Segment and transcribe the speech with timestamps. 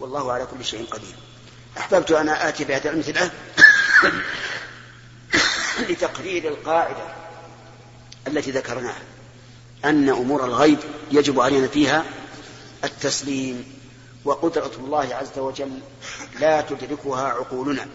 [0.00, 1.14] والله على كل شيء قدير.
[1.78, 3.30] أحببت أن آتي بهذه الأمثلة
[5.88, 7.14] لتقرير القاعدة
[8.26, 9.02] التي ذكرناها
[9.84, 10.78] أن أمور الغيب
[11.12, 12.04] يجب علينا فيها
[12.84, 13.78] التسليم
[14.24, 15.80] وقدرة الله عز وجل
[16.40, 17.86] لا تدركها عقولنا.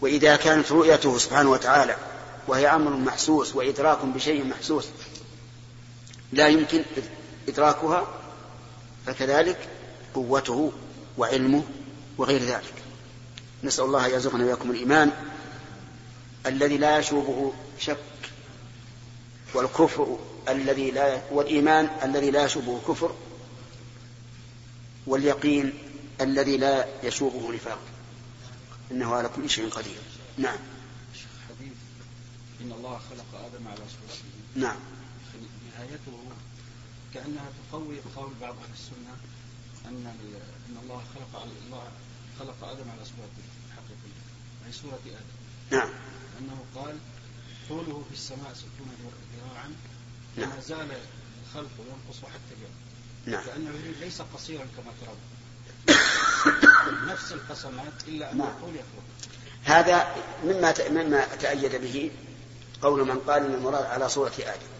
[0.00, 1.96] وإذا كانت رؤيته سبحانه وتعالى
[2.48, 4.86] وهي أمر محسوس وإدراك بشيء محسوس
[6.32, 6.82] لا يمكن
[7.48, 8.06] إدراكها
[9.06, 9.68] فكذلك
[10.16, 10.72] قوته
[11.18, 11.62] وعلمه
[12.18, 12.74] وغير ذلك.
[13.64, 15.12] نسأل الله يرزقنا وإياكم الإيمان
[16.46, 17.98] الذي لا يشوبه شك
[19.54, 23.14] والكفر الذي لا والإيمان الذي لا يشوبه كفر
[25.06, 25.72] واليقين
[26.20, 27.78] الذي لا يشوبه نفاق.
[28.90, 29.98] إنه على كل شيء قدير.
[30.38, 30.58] نعم.
[31.48, 31.72] حديث
[32.60, 34.22] إن الله خلق آدم على صورته.
[34.56, 34.76] نعم.
[35.76, 36.12] نهايته
[37.14, 39.16] كأنها تقوي قول بعض أهل السنة
[39.88, 40.06] أن
[40.68, 41.88] أن الله خلق الله
[42.38, 43.44] خلق آدم على صورته
[43.76, 44.20] حقيقية
[44.66, 45.36] أي صورة آدم.
[45.70, 45.88] نعم.
[46.40, 46.96] أنه قال
[47.68, 48.88] طوله في السماء ستون
[49.36, 49.72] ذراعا
[50.36, 50.48] نعم.
[50.48, 50.88] ما زال
[51.46, 52.74] الخلق ينقص حتى اليوم.
[53.26, 53.46] نعم.
[53.46, 55.18] لأنه ليس قصيرا كما ترون.
[57.08, 58.48] نفس القسمات إلا أن نعم.
[58.48, 59.04] الطول يخلق.
[59.64, 62.10] هذا مما مما تأيد به
[62.82, 64.76] قول من قال إن المراد على صورة آدم.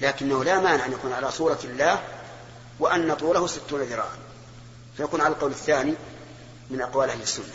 [0.00, 2.23] لكنه لا مانع أن يكون على صورة الله
[2.78, 4.16] وأن طوله ستون ذراعا.
[4.96, 5.94] فيكون على القول الثاني
[6.70, 7.54] من أقوال أهل السنة.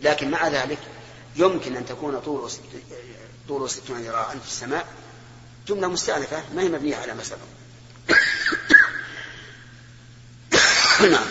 [0.00, 0.78] لكن مع ذلك
[1.36, 2.60] يمكن أن تكون طوله ست-
[3.66, 4.86] ستون ذراعا في السماء.
[5.68, 7.38] جملة مستأنفة ما هي مبنية على ما سبق.
[11.00, 11.26] نعم.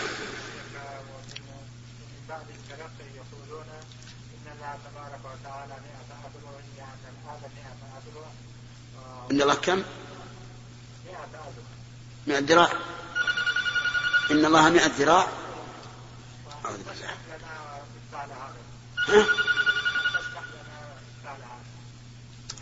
[2.00, 8.30] من بعد التلقي يقولون ان الله تبارك وتعالى مئة أذرع يعني هذا مئة أذرع
[9.30, 9.82] إن الله كم؟
[11.06, 11.66] مئة أذرع
[12.26, 12.72] مئة ذراع.
[14.30, 15.28] إن الله مئة ذراع.
[16.64, 17.14] أعوذ بالله.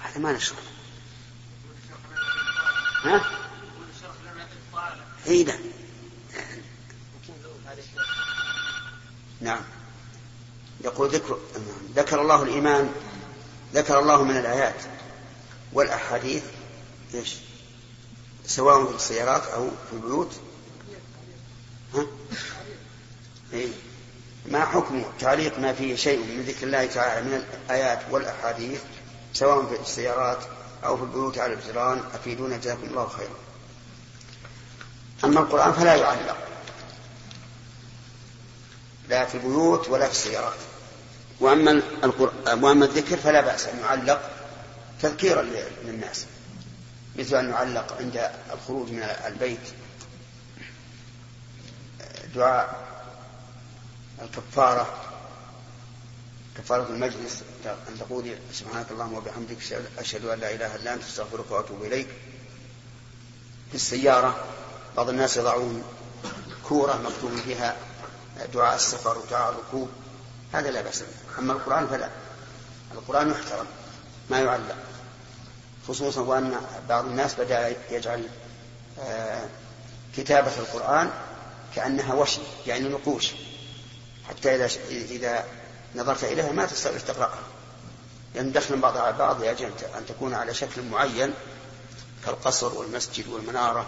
[0.00, 0.58] هذا ما نشرح.
[3.04, 3.24] ها؟
[5.26, 5.60] إي نعم
[9.41, 9.62] نعم.
[10.80, 11.38] يقول ذكر
[11.94, 12.92] ذكر الله الإيمان
[13.74, 14.82] ذكر الله من الآيات.
[15.72, 16.44] والأحاديث
[17.14, 17.34] إيش؟
[18.47, 20.32] سواء في السيارات أو في البيوت.
[21.94, 22.06] ها؟
[23.53, 23.69] إيه؟
[24.47, 28.81] ما حكم تعليق ما فيه شيء من ذكر الله تعالى من الآيات والأحاديث
[29.33, 30.38] سواء في السيارات
[30.84, 33.34] أو في البيوت على الجيران أفيدونا جزاكم الله خيرا.
[35.25, 36.37] أما القرآن فلا يعلق.
[39.09, 40.59] لا في البيوت ولا في السيارات.
[41.41, 41.71] وأما
[42.04, 44.31] القرآن وأما الذكر فلا بأس أن يعلق
[45.03, 45.43] تذكيرا
[45.84, 46.27] للناس.
[47.16, 49.60] مثل أن يعلق عند الخروج من البيت
[52.34, 52.84] دعاء
[54.22, 55.04] الكفارة
[56.58, 59.56] كفارة المجلس أن تقولي سبحانك اللهم وبحمدك
[59.98, 62.08] أشهد أن لا إله إلا أنت أستغفرك وأتوب إليك.
[63.69, 64.44] في السيارة
[64.97, 65.84] بعض الناس يضعون
[66.69, 67.76] كورة مكتوب فيها
[68.54, 69.91] دعاء السفر ودعاء الركوب
[70.53, 71.38] هذا لا بأس به.
[71.38, 72.10] أما القرآن فلا.
[72.92, 73.66] القرآن يحترم
[74.30, 74.76] ما يعلق.
[75.89, 78.28] خصوصا وأن بعض الناس بدأ يجعل
[79.00, 79.49] آه،
[80.17, 81.11] كتابة القرآن
[81.75, 83.33] كأنها وشي يعني نقوش
[84.28, 85.45] حتى إذا إذا
[85.95, 87.39] نظرت إليها ما تستطيع تقرأها.
[88.34, 91.34] لأن دخل بعضها على بعض يجب أن تكون على شكل معين
[92.27, 93.87] كالقصر والمسجد والمنارة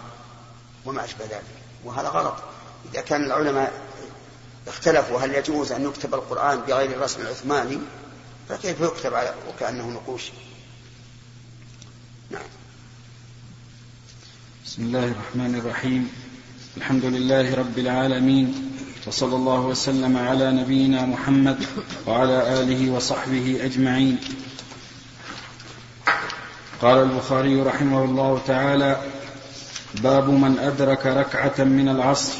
[0.85, 1.43] وما أشبه ذلك.
[1.85, 2.35] وهذا غلط.
[2.93, 3.73] إذا كان العلماء
[4.67, 7.79] اختلفوا هل يجوز أن يكتب القرآن بغير الرسم العثماني
[8.49, 9.13] فكيف يكتب
[9.49, 10.31] وكأنه نقوش؟
[12.31, 12.41] نعم
[14.65, 16.09] بسم الله الرحمن الرحيم.
[16.77, 18.71] الحمد لله رب العالمين
[19.07, 21.57] وصلى الله وسلم على نبينا محمد
[22.07, 24.17] وعلى آله وصحبه أجمعين.
[26.81, 29.01] قال البخاري رحمه الله تعالى
[30.03, 32.35] باب من أدرك ركعة من العصر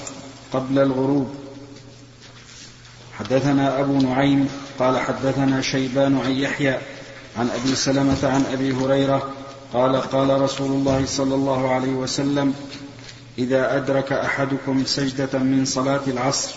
[0.53, 1.35] قبل الغروب.
[3.19, 6.77] حدثنا أبو نعيم قال حدثنا شيبان عن يحيى
[7.38, 9.33] عن أبي سلمة عن أبي هريرة
[9.73, 12.53] قال قال رسول الله صلى الله عليه وسلم
[13.37, 16.55] إذا أدرك أحدكم سجدة من صلاة العصر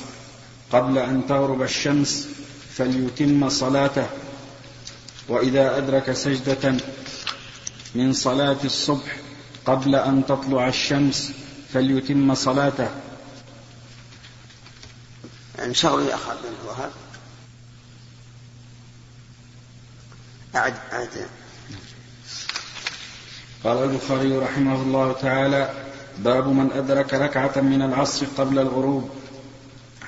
[0.72, 2.28] قبل أن تغرب الشمس
[2.76, 4.06] فليتم صلاته.
[5.28, 6.76] وإذا أدرك سجدة
[7.94, 9.16] من صلاة الصبح
[9.66, 11.32] قبل أن تطلع الشمس
[11.72, 12.88] فليتم صلاته.
[15.58, 16.90] انشغلوا يا أخي بن الوهاب
[20.54, 21.28] أعد أعد.
[23.64, 25.70] قال البخاري رحمه الله تعالى
[26.18, 29.10] باب من أدرك ركعة من العصر قبل الغروب.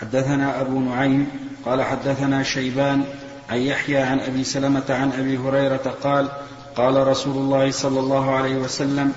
[0.00, 1.26] حدثنا أبو نعيم
[1.64, 3.04] قال حدثنا شيبان
[3.50, 6.28] عن يحيى عن أبي سلمة عن أبي هريرة قال
[6.76, 9.12] قال رسول الله صلى الله عليه وسلم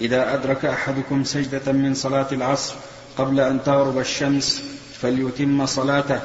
[0.00, 2.74] إذا أدرك أحدكم سجدة من صلاة العصر
[3.18, 4.62] قبل أن تغرب الشمس
[5.00, 6.20] فليتم صلاته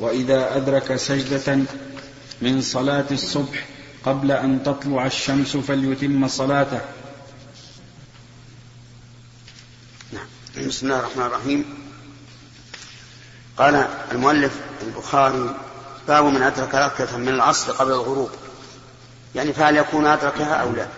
[0.00, 1.58] وإذا أدرك سجدة
[2.42, 3.73] من صلاة الصبح
[4.04, 6.80] قبل أن تطلع الشمس فليتم صلاته.
[10.12, 10.26] نعم.
[10.68, 11.64] بسم الله الرحمن الرحيم.
[13.58, 15.56] قال المؤلف البخاري
[16.08, 18.30] باب من أدرك ركعة من العصر قبل الغروب.
[19.34, 20.88] يعني فهل يكون أدركها أو لا؟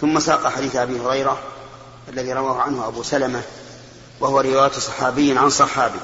[0.00, 1.42] ثم ساق حديث أبي هريرة
[2.08, 3.42] الذي رواه عنه أبو سلمة
[4.20, 5.98] وهو رواية صحابي عن صحابي.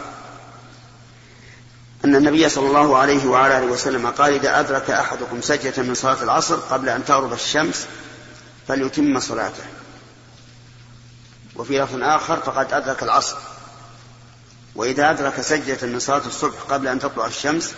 [2.05, 6.23] أن النبي صلى الله عليه وعلى آله وسلم قال إذا أدرك أحدكم سجدة من صلاة
[6.23, 7.87] العصر قبل أن تغرب الشمس
[8.69, 9.65] فليتم صلاته.
[11.57, 13.37] وفي لفظ آخر فقد أدرك العصر.
[14.75, 17.75] وإذا أدرك سجدة من صلاة الصبح قبل أن تطلع الشمس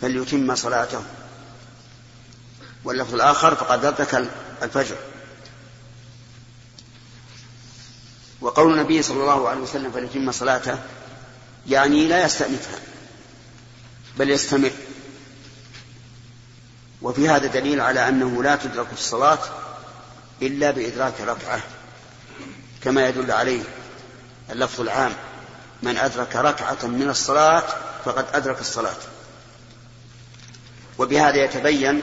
[0.00, 1.02] فليتم صلاته.
[2.84, 4.28] واللفظ الآخر فقد أدرك
[4.62, 4.96] الفجر.
[8.40, 10.78] وقول النبي صلى الله عليه وسلم فليتم صلاته
[11.66, 12.93] يعني لا يستأنفها.
[14.18, 14.70] بل يستمر.
[17.02, 19.38] وفي هذا دليل على أنه لا تدرك الصلاة
[20.42, 21.60] إلا بإدراك ركعة
[22.84, 23.62] كما يدل عليه
[24.50, 25.12] اللفظ العام
[25.82, 27.62] من أدرك ركعة من الصلاة
[28.04, 28.96] فقد أدرك الصلاة
[30.98, 32.02] وبهذا يتبين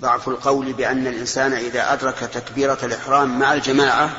[0.00, 4.10] ضعف القول بأن الإنسان إذا أدرك تكبيرة الإحرام مع الجماعة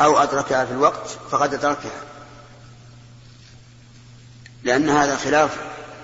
[0.00, 2.07] أو أدركها في الوقت فقد أدركها.
[4.68, 5.58] لأن هذا خلاف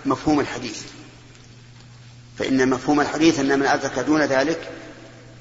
[0.06, 0.82] مفهوم الحديث.
[2.38, 4.70] فإن مفهوم الحديث أن من أدرك دون ذلك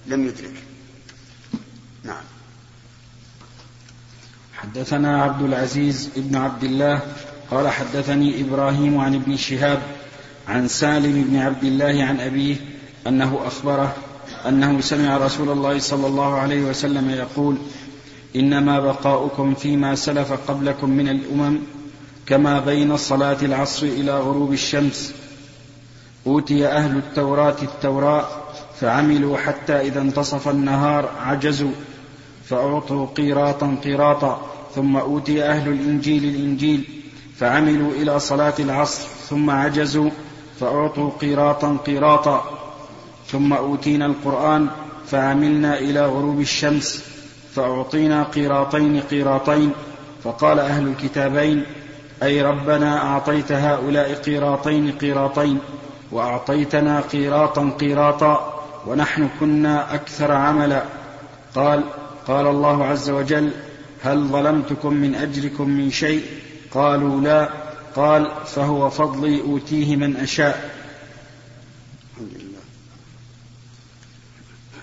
[0.07, 0.53] لم يدرك.
[2.03, 2.23] نعم.
[4.53, 7.01] حدثنا عبد العزيز بن عبد الله
[7.51, 9.81] قال حدثني إبراهيم عن ابن شهاب
[10.47, 12.55] عن سالم بن عبد الله عن أبيه
[13.07, 13.95] أنه أخبره
[14.47, 17.57] أنه سمع رسول الله صلى الله عليه وسلم يقول
[18.35, 21.59] إنما بقاؤكم فيما سلف قبلكم من الأمم
[22.27, 25.13] كما بين صلاة العصر إلى غروب الشمس.
[26.27, 28.25] أوتي أهل التوراة التوراة
[28.79, 31.71] فعملوا حتى إذا انتصف النهار عجزوا
[32.45, 34.41] فأعطوا قيراطا قيراطا
[34.75, 36.83] ثم أوتي أهل الإنجيل الإنجيل
[37.37, 40.09] فعملوا إلى صلاة العصر ثم عجزوا
[40.59, 42.59] فأعطوا قيراطا قيراطا.
[43.27, 44.67] ثم أوتينا القرآن
[45.07, 47.03] فعملنا إلى غروب الشمس
[47.55, 49.71] فأعطينا قيراطين قيراطين
[50.23, 51.63] فقال أهل الكتابين
[52.23, 55.59] أي ربنا أعطيت هؤلاء قيراطين قيراطين
[56.11, 60.83] وأعطيتنا قيراطا قيراطا ونحن كنا أكثر عملا.
[61.55, 61.83] قال
[62.27, 63.51] قال الله عز وجل
[64.03, 66.23] هل ظلمتكم من أجركم من شيء؟
[66.71, 67.49] قالوا لا.
[67.95, 70.69] قال فهو فضلي أوتيه من أشاء.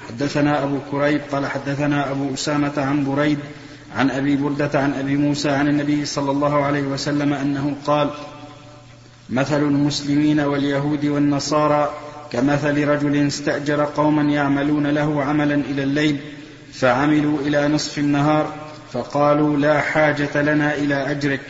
[0.08, 3.38] حدثنا أبو كريب قال حدثنا أبو أسامة عن بريد
[3.96, 8.10] عن أبي بردة عن أبي موسى عن النبي صلى الله عليه وسلم أنه قال
[9.31, 11.90] مثل المسلمين واليهود والنصارى
[12.32, 16.20] كمثل رجل استأجر قوما يعملون له عملا إلى الليل
[16.72, 18.52] فعملوا إلى نصف النهار
[18.92, 21.40] فقالوا لا حاجة لنا إلى أجرك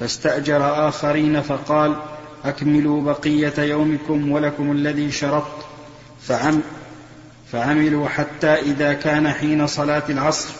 [0.00, 1.96] فاستأجر آخرين فقال
[2.44, 5.64] أكملوا بقية يومكم ولكم الذي شرطت
[6.22, 6.60] فعم
[7.52, 10.59] فعملوا حتى إذا كان حين صلاة العصر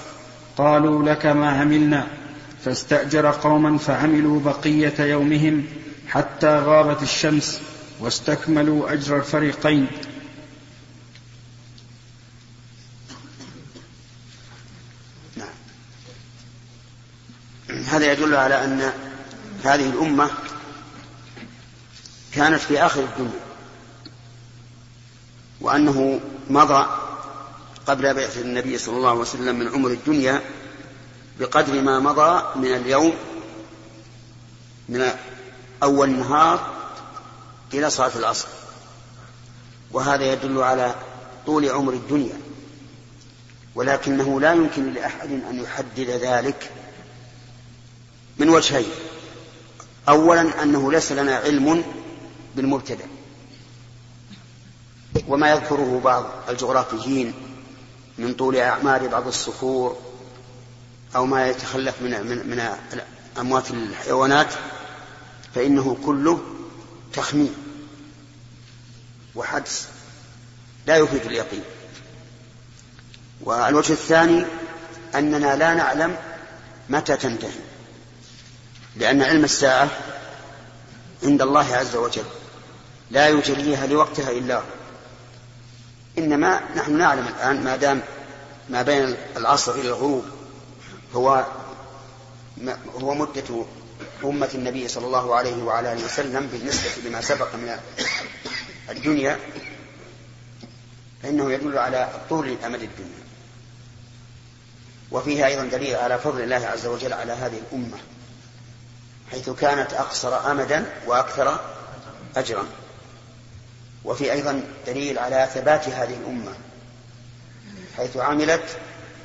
[0.61, 2.07] قالوا لك ما عملنا
[2.65, 5.65] فاستأجر قوما فعملوا بقية يومهم
[6.09, 7.61] حتى غابت الشمس
[8.01, 9.87] واستكملوا أجر الفريقين.
[17.87, 18.93] هذا يدل على أن
[19.65, 20.31] هذه الأمة
[22.33, 23.41] كانت في آخر الدنيا
[25.61, 27.00] وأنه مضى
[27.91, 30.43] قبل بعثة النبي صلى الله عليه وسلم من عمر الدنيا
[31.41, 33.15] بقدر ما مضى من اليوم
[34.89, 35.11] من
[35.83, 36.75] أول النهار
[37.75, 38.49] إلى صلاة العصر.
[39.93, 40.95] وهذا يدل على
[41.47, 42.41] طول عمر الدنيا.
[43.75, 46.71] ولكنه لا يمكن لأحد أن يحدد ذلك
[48.39, 48.91] من وجهين.
[50.09, 51.85] أولا أنه ليس لنا علم
[52.57, 53.07] بالمبتدأ.
[55.29, 57.50] وما يذكره بعض الجغرافيين
[58.21, 59.97] من طول أعمار بعض الصخور
[61.17, 62.77] أو ما يتخلف من من من
[63.39, 64.55] أموات الحيوانات
[65.55, 66.41] فإنه كله
[67.13, 67.55] تخمين
[69.35, 69.87] وحدس
[70.87, 71.63] لا يفيد اليقين.
[73.41, 74.45] والوجه الثاني
[75.15, 76.17] أننا لا نعلم
[76.89, 77.61] متى تنتهي
[78.97, 79.89] لأن علم الساعة
[81.23, 82.25] عند الله عز وجل
[83.11, 84.80] لا يجريها لوقتها إلا هو.
[86.19, 88.03] إنما نحن نعلم الآن ما دام
[88.69, 90.25] ما بين العصر إلى الغروب
[91.15, 91.47] هو
[93.01, 93.65] هو مدة
[94.25, 97.77] أمة النبي صلى الله عليه وعلى آله وسلم بالنسبة لما سبق من
[98.91, 99.39] الدنيا
[101.23, 103.21] فإنه يدل على طول أمد الدنيا.
[105.11, 107.99] وفيه أيضا دليل على فضل الله عز وجل على هذه الأمة
[109.31, 111.61] حيث كانت أقصر أمدا وأكثر
[112.37, 112.67] أجرا.
[114.05, 116.55] وفي أيضا دليل على ثبات هذه الأمة
[117.97, 118.79] حيث عملت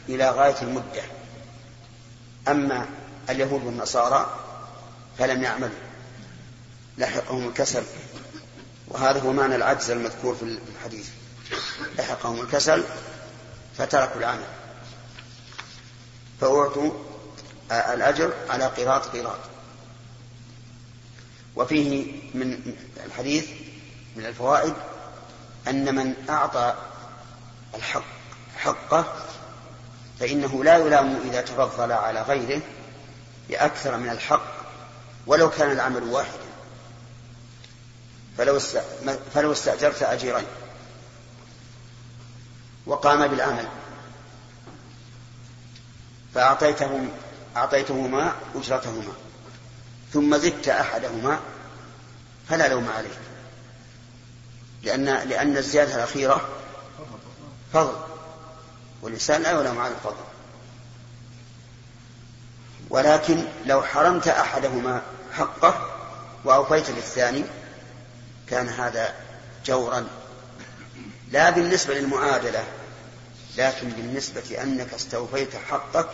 [0.10, 1.04] إلى غاية المدة.
[2.48, 2.86] أما
[3.30, 4.40] اليهود والنصارى
[5.18, 5.76] فلم يعملوا
[6.98, 7.84] لحقهم الكسل.
[8.88, 11.10] وهذا هو معنى العجز المذكور في الحديث.
[11.98, 12.84] لحقهم الكسل
[13.78, 14.48] فتركوا العمل.
[16.42, 16.92] فأعطوا
[17.72, 19.40] الأجر على قراط قراط.
[21.56, 23.46] وفيه من الحديث
[24.16, 24.74] من الفوائد
[25.68, 26.76] أن من أعطى
[27.76, 28.04] الحق
[28.58, 29.06] حقه
[30.20, 32.62] فإنه لا يلام إذا تفضل على غيره
[33.50, 34.56] بأكثر من الحق
[35.28, 36.46] ولو كان العمل واحدا.
[39.34, 40.46] فلو استأجرت أجيرين.
[42.86, 43.68] وقام بالعمل.
[46.36, 47.10] فأعطيتهم
[47.58, 49.14] أعطيتهما أجرتهما.
[50.14, 51.40] ثم زدت أحدهما
[52.50, 53.20] فلا لوم عليك
[54.86, 56.50] لأن لأن الزيادة الأخيرة
[57.74, 57.96] فضل.
[59.02, 60.24] والإنسان لا يلام على الفضل.
[62.90, 65.02] ولكن لو حرمت أحدهما
[65.34, 65.92] حقه
[66.44, 67.44] وأوفيت للثاني
[68.48, 69.14] كان هذا
[69.66, 70.08] جورا.
[71.32, 72.64] لا بالنسبة للمعادلة
[73.58, 76.10] لكن بالنسبة أنك استوفيت حقك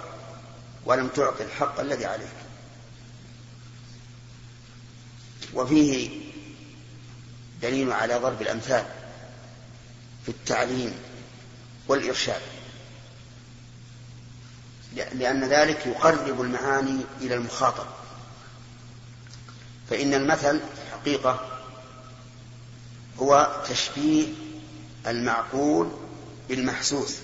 [0.85, 2.27] ولم تعطي الحق الذي عليك.
[5.53, 6.20] وفيه
[7.61, 8.85] دليل على ضرب الأمثال
[10.25, 10.93] في التعليم
[11.87, 12.41] والإرشاد.
[14.95, 17.85] لأن ذلك يقرب المعاني إلى المخاطب.
[19.89, 20.59] فإن المثل
[20.91, 21.59] حقيقة
[23.19, 24.27] هو تشبيه
[25.07, 25.91] المعقول
[26.49, 27.17] بالمحسوس.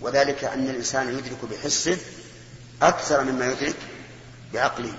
[0.00, 1.98] وذلك أن الإنسان يدرك بحسه
[2.82, 3.76] أكثر مما يدرك
[4.52, 4.94] بعقله.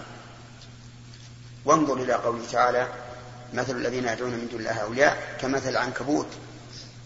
[1.65, 3.04] وانظر إلى قوله تعالى
[3.53, 6.27] مثل الذين يدعون من دون الله أولياء كمثل العنكبوت.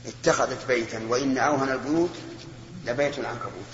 [0.06, 2.16] اتخذت بيتا وإن أوهن البيوت
[2.86, 3.70] لبيت العنكبوت.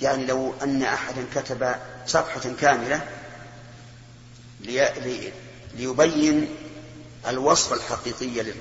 [0.00, 1.74] يعني لو أن أحدا كتب
[2.06, 3.06] صفحة كاملة
[4.60, 5.32] لي
[5.74, 6.48] ليبين
[7.28, 8.52] الوصف الحقيقي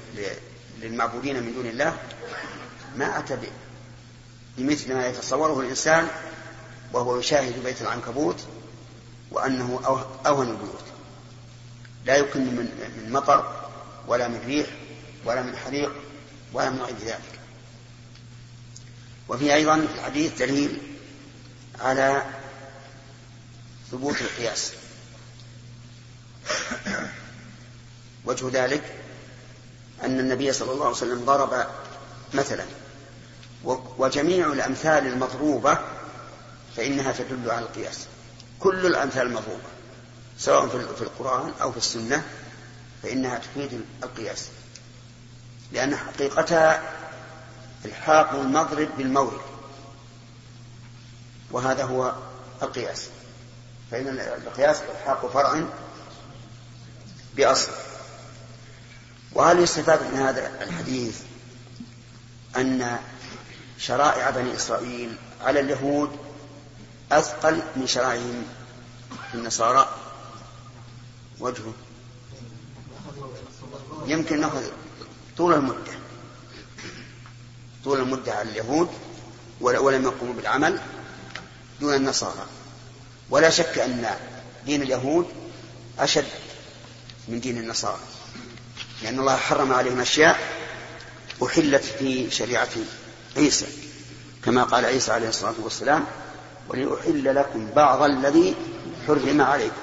[0.81, 1.97] للمعبودين من دون الله
[2.95, 3.37] ما أتى
[4.57, 6.07] بمثل ما يتصوره الإنسان
[6.93, 8.35] وهو يشاهد بيت العنكبوت
[9.31, 9.79] وأنه
[10.25, 10.88] أوهن البيوت.
[12.09, 13.69] لا يكن من من مطر
[14.07, 14.67] ولا من ريح
[15.25, 15.91] ولا من حريق
[16.53, 17.39] ولا من غير ذلك.
[19.29, 20.81] وفي أيضا في الحديث دليل
[21.79, 22.23] على
[23.91, 24.73] ثبوت القياس.
[28.25, 28.95] وجه ذلك
[30.03, 31.67] أن النبي صلى الله عليه وسلم ضرب
[32.33, 32.65] مثلا
[33.97, 35.77] وجميع الأمثال المضروبة
[36.77, 38.07] فإنها تدل على القياس.
[38.59, 39.78] كل الأمثال المضروبة.
[40.39, 42.23] سواء في القرآن أو في السنة
[43.03, 44.47] فإنها تفيد القياس.
[45.71, 46.93] لأن حقيقتها
[47.85, 49.41] إلحاق المضرب بالمورد
[51.51, 52.13] وهذا هو
[52.61, 53.07] القياس.
[53.91, 55.63] فإن القياس إلحاق فرع
[57.35, 57.71] بأصل.
[59.33, 61.19] وهل يستفاد من هذا الحديث
[62.57, 62.99] أن
[63.77, 66.17] شرائع بني إسرائيل على اليهود
[67.11, 68.43] أثقل من شرائعهم
[69.33, 69.98] النصارى؟
[71.39, 71.73] وجهه.
[74.05, 74.63] يمكن نأخذ
[75.37, 75.91] طول المدة.
[77.83, 78.89] طول المدة على اليهود
[79.61, 80.79] ولم يقوموا بالعمل
[81.81, 82.45] دون النصارى.
[83.29, 84.05] ولا شك أن
[84.65, 85.25] دين اليهود
[85.99, 86.27] أشد
[87.27, 87.99] من دين النصارى.
[89.03, 90.39] لأن الله حرم عليهم أشياء
[91.43, 92.69] أحلت في شريعة
[93.37, 93.67] عيسى.
[94.45, 96.05] كما قال عيسى عليه الصلاة والسلام
[96.69, 98.55] ولأحل لكم بعض الذي
[99.07, 99.81] حرم عليكم.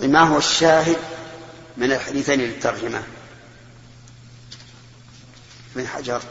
[0.00, 0.96] ما هو الشاهد
[1.76, 3.02] من الحديثين للترجمة؟
[5.76, 6.22] من حجر.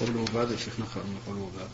[0.00, 1.68] قوله باب الشيخ نقرأ من قوله باب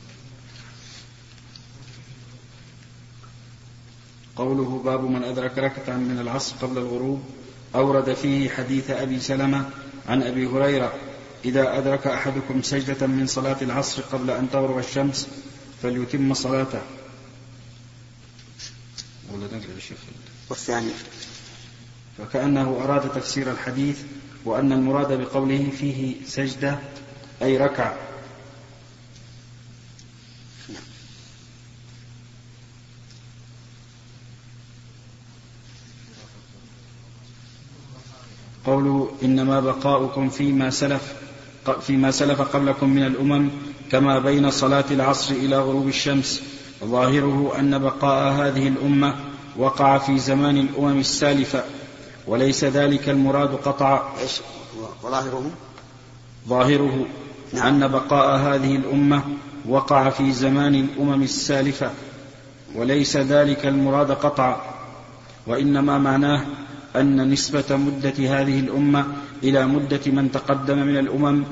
[4.36, 7.22] قوله باب من أدرك ركعة من العصر قبل الغروب
[7.74, 9.70] أورد فيه حديث أبي سلمة
[10.08, 10.94] عن أبي هريرة
[11.44, 15.28] إذا أدرك أحدكم سجدة من صلاة العصر قبل أن تغرب الشمس
[15.82, 16.80] فليتم صلاته.
[19.32, 19.46] ولا
[20.50, 20.90] والثاني.
[22.18, 23.98] فكأنه أراد تفسير الحديث
[24.44, 26.78] وأن المراد بقوله فيه سجدة
[27.42, 27.96] أي ركعة.
[38.66, 41.14] قوله إنما بقاؤكم فيما سلف
[41.80, 43.50] فيما سلف قبلكم من الأمم
[43.92, 46.42] كما بين صلاة العصر إلى غروب الشمس
[46.84, 49.14] ظاهره أن بقاء هذه الأمة
[49.56, 51.64] وقع في زمان الأمم السالفة
[52.26, 54.02] وليس ذلك المراد قطعا.
[55.04, 55.50] وظاهره؟
[56.48, 57.06] ظاهره
[57.52, 57.66] نعم.
[57.66, 59.22] أن بقاء هذه الأمة
[59.68, 61.90] وقع في زمان الأمم السالفة
[62.74, 64.60] وليس ذلك المراد قطعا.
[65.46, 66.46] وإنما معناه
[66.96, 69.06] أن نسبة مدة هذه الأمة
[69.42, 71.44] إلى مدة من تقدم من الأمم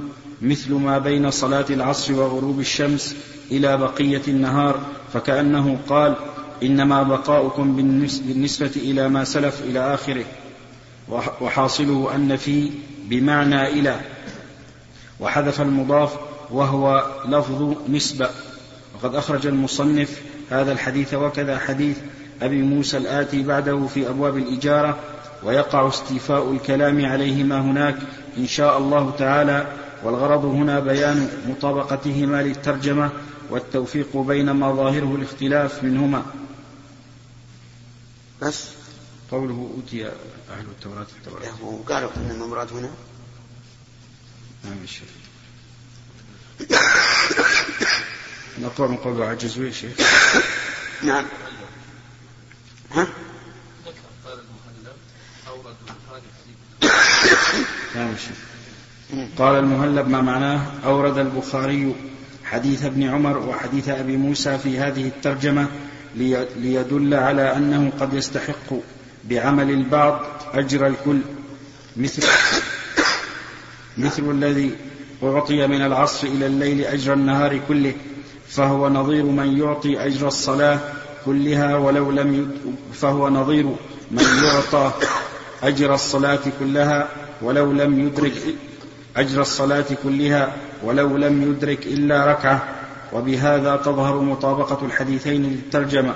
[0.44, 3.16] مثل ما بين صلاة العصر وغروب الشمس
[3.50, 4.80] إلى بقية النهار
[5.12, 6.16] فكأنه قال
[6.62, 10.24] إنما بقاؤكم بالنسبة إلى ما سلف إلى آخره.
[11.40, 12.70] وحاصله أن في
[13.04, 14.00] بمعنى إلى.
[15.20, 16.12] وحذف المضاف
[16.50, 18.28] وهو لفظ نسبة
[18.94, 21.96] وقد أخرج المصنف هذا الحديث وكذا حديث
[22.42, 24.98] أبي موسى الآتي بعده في أبواب الإجارة
[25.42, 27.96] ويقع استيفاء الكلام عليهما هناك
[28.38, 29.66] إن شاء الله تعالى
[30.04, 33.10] والغرض هنا بيان مطابقتهما للترجمة
[33.50, 36.26] والتوفيق بين ما ظاهره الاختلاف منهما.
[38.42, 38.68] بس.
[39.30, 41.64] قوله أوتي أهل التوراة التوراة.
[41.64, 42.90] وقالوا أن المراد هنا؟
[44.64, 45.08] نعم الشيخ
[48.58, 49.96] نقرأ من قوله عجزوا يا شيخ.
[51.02, 51.24] نعم.
[52.92, 53.06] ها؟
[57.94, 58.53] نعم الشيخ
[59.38, 61.94] قال المهلب ما معناه؟ أورد البخاري
[62.44, 65.66] حديث ابن عمر وحديث أبي موسى في هذه الترجمة
[66.56, 68.74] ليدل على أنه قد يستحق
[69.24, 70.20] بعمل البعض
[70.54, 71.20] أجر الكل.
[71.96, 72.28] مثل
[73.98, 74.70] مثل الذي
[75.22, 77.94] أعطي من العصر إلى الليل أجر النهار كله
[78.48, 80.80] فهو نظير من يعطي أجر الصلاة
[81.24, 82.56] كلها ولو لم
[82.92, 83.66] فهو نظير
[84.10, 84.92] من يعطى
[85.62, 87.08] أجر الصلاة كلها
[87.42, 88.32] ولو لم يدرك
[89.16, 92.68] أجر الصلاة كلها ولو لم يدرك إلا ركعة
[93.12, 96.14] وبهذا تظهر مطابقة الحديثين للترجمة.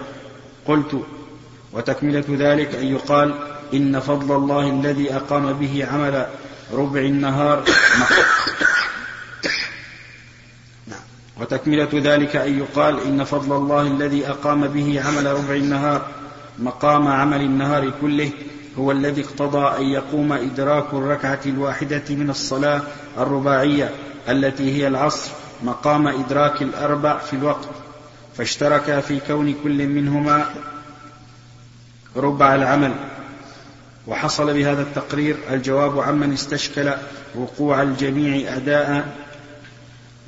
[0.67, 1.03] قلت
[1.73, 3.35] وتكملة ذلك أن يقال
[3.75, 6.27] إن فضل الله الذي أقام به عمل
[6.73, 7.65] ربع النهار
[11.41, 16.07] وتكملة ذلك أن يقال إن فضل الله الذي أقام به عمل ربع النهار
[16.59, 18.31] مقام عمل النهار كله
[18.79, 22.83] هو الذي اقتضى أن يقوم إدراك الركعة الواحدة من الصلاة
[23.19, 23.91] الرباعية
[24.29, 25.31] التي هي العصر
[25.63, 27.69] مقام إدراك الأربع في الوقت
[28.37, 30.47] فاشترك في كون كل منهما
[32.17, 32.95] ربع العمل.
[34.07, 36.93] وحصل بهذا التقرير الجواب عمن استشكل
[37.35, 39.09] وقوع الجميع أداء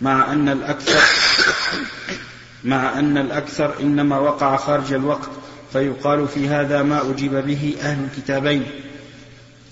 [0.03, 1.01] مع أن الأكثر
[2.65, 5.31] مع أن الأكثر إنما وقع خارج الوقت.
[5.73, 8.67] فيقال في هذا ما أجيب به أهل الكتابين.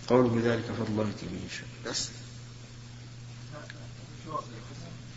[0.08, 2.08] قوله ذلك فضل الله يتيه بس.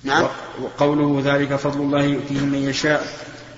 [0.03, 0.27] نعم.
[0.61, 3.07] وقوله ذلك فضل الله يؤتيه من يشاء.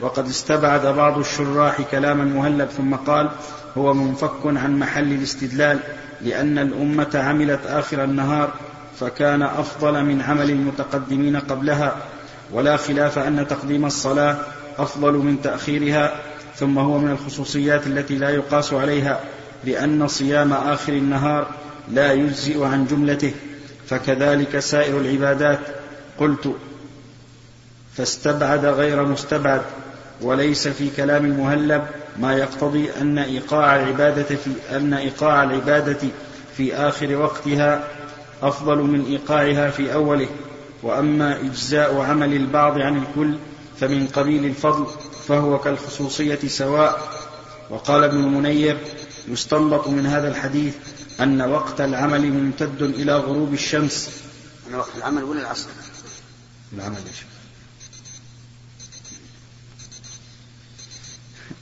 [0.01, 3.31] وقد استبعد بعض الشراح كلام المهلب ثم قال
[3.77, 5.79] هو منفك عن محل الاستدلال
[6.21, 8.53] لأن الأمة عملت آخر النهار
[8.99, 11.97] فكان أفضل من عمل المتقدمين قبلها.
[12.51, 14.37] ولا خلاف أن تقديم الصلاة
[14.77, 19.19] أفضل من تأخيرها ثم هو من الخصوصيات التي لا يقاس عليها
[19.63, 21.47] لأن صيام آخر النهار
[21.91, 23.33] لا يجزئ عن جملته
[23.87, 25.59] فكذلك سائر العبادات.
[26.19, 26.55] قلت
[27.95, 29.61] فاستبعد غير مستبعد
[30.21, 31.83] وليس في كلام المهلب
[32.19, 35.99] ما يقتضي أن إيقاع العبادة في أن إيقاع العبادة
[36.57, 37.87] في آخر وقتها
[38.41, 40.27] أفضل من إيقاعها في أوله.
[40.83, 43.37] وأما إجزاء عمل البعض عن الكل
[43.79, 44.87] فمن قبيل الفضل
[45.27, 47.23] فهو كالخصوصية سواء.
[47.69, 48.77] وقال ابن المنير
[49.27, 50.75] يستنبط من هذا الحديث
[51.21, 54.09] أن وقت العمل ممتد إلى غروب الشمس.
[54.69, 55.69] من وقت العمل ولا العصر؟
[56.73, 56.97] العمل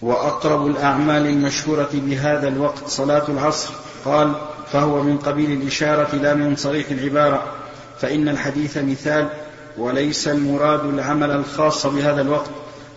[0.02, 3.74] وأقرب الأعمال المشهورة بهذا الوقت صلاة العصر.
[4.06, 4.36] قال
[4.72, 7.56] فهو من قبيل الإشارة لا من صريح العبارة.
[8.02, 9.30] فإن الحديث مثال
[9.78, 12.50] وليس المراد العمل الخاص بهذا الوقت.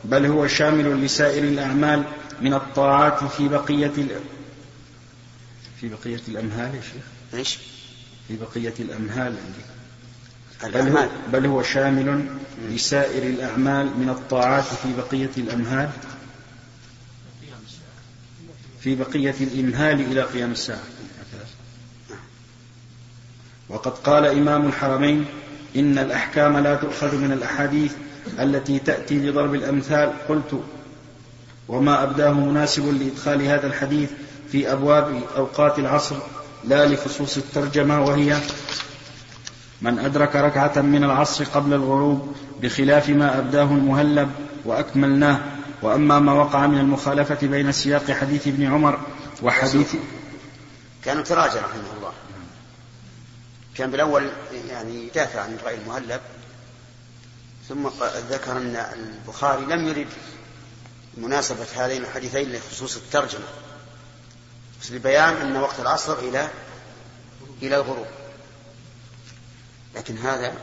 [0.04, 2.02] بل هو شامل لسائر الأعمال
[2.40, 3.92] من الطاعات في بقية
[5.80, 7.04] في بقية الأمهال يا شيخ.
[7.34, 7.58] إيش؟
[8.28, 9.34] في بقية الأمهال
[10.62, 10.78] عندي.
[10.78, 12.26] بل هو, بل هو شامل
[12.70, 15.90] لسائر الأعمال من الطاعات في بقية الأمهال.
[18.80, 20.82] في بقية الإمهال إلى قيام الساعة.
[23.68, 25.26] وقد قال إمام الحرمين
[25.76, 27.92] إن الأحكام لا تؤخذ من الأحاديث
[28.40, 30.60] التي تأتي لضرب الأمثال قلت
[31.68, 34.10] وما أبداه مناسب لإدخال هذا الحديث
[34.52, 36.16] في أبواب أوقات العصر
[36.64, 38.36] لا لخصوص الترجمة وهي
[39.82, 44.30] من أدرك ركعة من العصر قبل الغروب بخلاف ما أبداه المهلب
[44.64, 45.40] وأكملناه.
[45.82, 48.98] وأما ما وقع من المخالفة بين سياق حديث ابن عمر
[49.42, 49.94] وحديث
[51.04, 52.12] كان تراجع رحمه الله.
[53.74, 54.28] كان بالأول
[54.70, 56.20] يعني يدافع عن رأي المهلب
[57.68, 57.88] ثم
[58.30, 60.08] ذكر أن البخاري لم يرد
[61.16, 63.44] مناسبة هذين الحديثين لخصوص الترجمة
[64.82, 66.50] بس لبيان أن وقت العصر إلى
[67.62, 68.06] إلى الغروب.
[69.94, 70.54] لكن هذا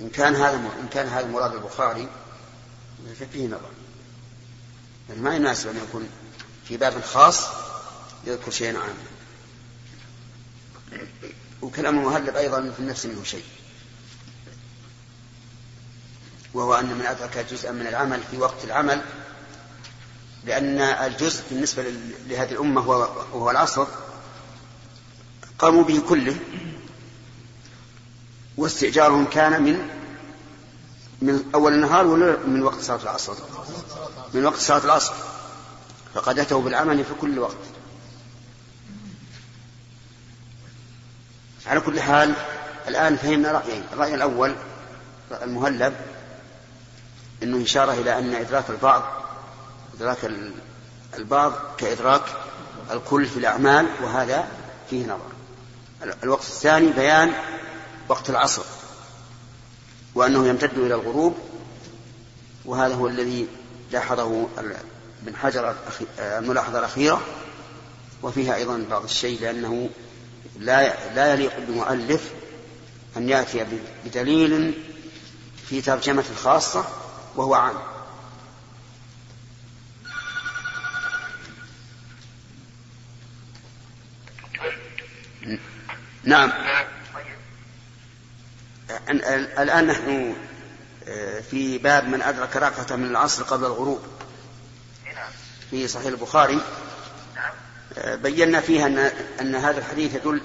[0.00, 2.08] إن كان هذا إن كان هذا مراد البخاري
[3.20, 3.70] ففيه نظر.
[5.08, 6.08] يعني ما يناسب أن يكون
[6.64, 7.46] في باب خاص
[8.26, 8.94] يذكر شيئا عاما.
[11.62, 13.44] وكلام المهلب أيضا في النفس منه شيء.
[16.54, 19.02] وهو أن من أدرك جزءا من العمل في وقت العمل
[20.44, 21.82] لأن الجزء بالنسبة
[22.26, 23.86] لهذه الأمة وهو العصر
[25.58, 26.36] قاموا به كله
[28.56, 29.88] واستئجارهم كان من
[31.22, 33.34] من أول النهار ولا من وقت صلاة العصر؟
[34.34, 35.12] من وقت صلاة العصر.
[36.14, 37.56] فقد أتوا بالعمل في كل وقت.
[41.66, 42.34] على كل حال
[42.88, 43.82] الآن فهمنا رأيين.
[43.92, 44.54] الرأي الأول
[45.42, 45.96] المهلب
[47.42, 49.02] أنه إشارة إلى أن إدراك البعض
[49.96, 50.30] إدراك
[51.18, 52.22] البعض كإدراك
[52.90, 54.48] الكل في الأعمال وهذا
[54.90, 55.30] فيه نظر.
[56.22, 57.32] الوقت الثاني بيان
[58.08, 58.62] وقت العصر
[60.14, 61.34] وأنه يمتد إلى الغروب
[62.64, 63.46] وهذا هو الذي
[63.92, 64.48] لاحظه
[65.22, 65.74] ابن حجر
[66.18, 67.20] الملاحظة الأخيرة
[68.22, 69.90] وفيها أيضا بعض الشيء لأنه
[70.58, 72.30] لا لا يليق بمؤلف
[73.16, 73.66] أن يأتي
[74.04, 74.74] بدليل
[75.68, 76.84] في ترجمة خاصة
[77.36, 77.76] وهو عام.
[86.24, 86.52] نعم.
[89.58, 90.36] الآن نحن
[91.08, 94.00] آه، في باب من أدرك ركعة من العصر قبل الغروب.
[95.70, 96.60] في صحيح البخاري.
[97.98, 98.98] آه، بينا فيها أن,
[99.40, 100.42] أن هذا الحديث يدل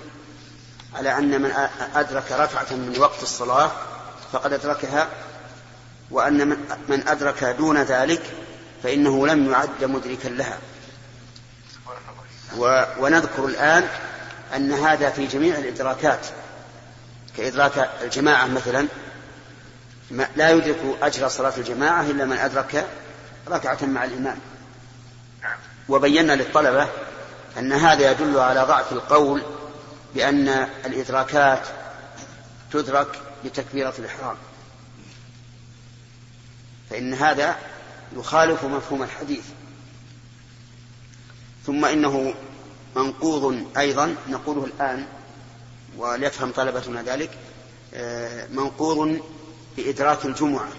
[0.95, 1.52] على أن من
[1.95, 3.71] أدرك ركعة من وقت الصلاة
[4.32, 5.10] فقد أدركها
[6.12, 6.48] وأن
[6.89, 8.22] من أدرك دون ذلك
[8.84, 10.58] فإنه لم يعد مدركا لها.
[13.00, 13.88] ونذكر الآن
[14.56, 16.28] أن هذا في جميع الإدراكات.
[17.38, 18.88] كإدراك الجماعة مثلا
[20.36, 22.86] لا يدرك أجر صلاة الجماعة إلا من أدرك
[23.48, 24.38] ركعة مع الإمام.
[25.89, 26.88] وبينا للطلبة
[27.58, 29.41] أن هذا يدل على ضعف القول
[30.15, 31.68] بأن الإدراكات
[32.74, 33.08] تدرك
[33.46, 34.36] بتكبيرة الإحرام.
[36.89, 37.56] فإن هذا
[38.17, 39.43] يخالف مفهوم الحديث.
[41.65, 42.34] ثم إنه
[42.95, 45.06] منقوض أيضا نقوله الآن
[45.98, 47.30] وليفهم طلبتنا ذلك
[47.93, 49.21] آه، منقوض
[49.78, 50.69] بإدراك الجمعة.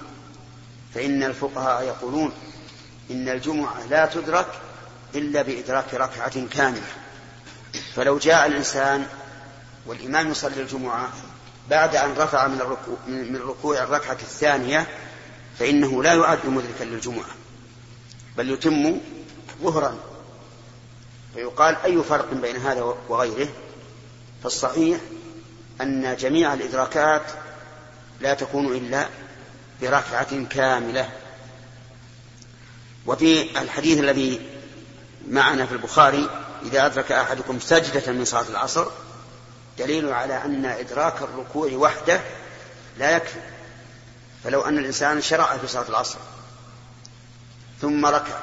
[0.95, 2.33] فإن الفقهاء يقولون
[3.11, 4.47] إن الجمعة لا تدرك
[5.14, 6.87] إلا بإدراك ركعة كاملة.
[7.95, 9.07] فلو جاء الإنسان
[9.87, 11.09] والإمام يصلي الجمعة
[11.71, 13.37] بعد أن رفع من الركوع, من
[13.83, 14.87] الركعة الثانية
[15.59, 17.31] فإنه لا يعد مدركا للجمعة
[18.37, 19.01] بل يتم
[19.62, 19.99] ظهرا.
[21.35, 23.49] فيقال أي فرق بين هذا وغيره؟
[24.42, 25.01] فالصحيح
[25.81, 27.23] أن جميع الإدراكات
[28.21, 29.09] لا تكون إلا
[29.83, 31.09] بركعة كاملة.
[33.07, 34.40] وفي الحديث الذي
[35.29, 36.29] معنا في البخاري
[36.62, 38.87] إذا أدرك أحدكم سجدة من صلاة العصر
[39.79, 42.21] دليل على أن إدراك الركوع وحده
[42.99, 43.56] لا يكفي.
[44.47, 46.19] فلو أن الإنسان شرع في صلاة العصر
[47.81, 48.39] ثم ركع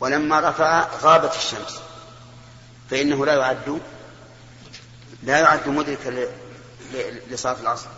[0.00, 1.80] ولما رفع غابت الشمس
[2.90, 3.80] فإنه لا يعد
[5.22, 6.28] لا يعد مدركا
[7.30, 7.88] لصلاة العصر.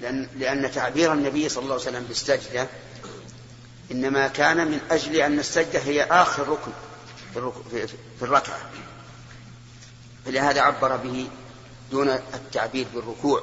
[0.00, 2.68] لأن, لأن تعبير النبي صلى الله عليه وسلم بالسجدة
[3.92, 6.72] إنما كان من أجل أن السجدة هي آخر ركن
[8.18, 8.60] في الركعة.
[10.26, 11.28] فلهذا عبر به
[11.90, 13.42] دون التعبير بالركوع.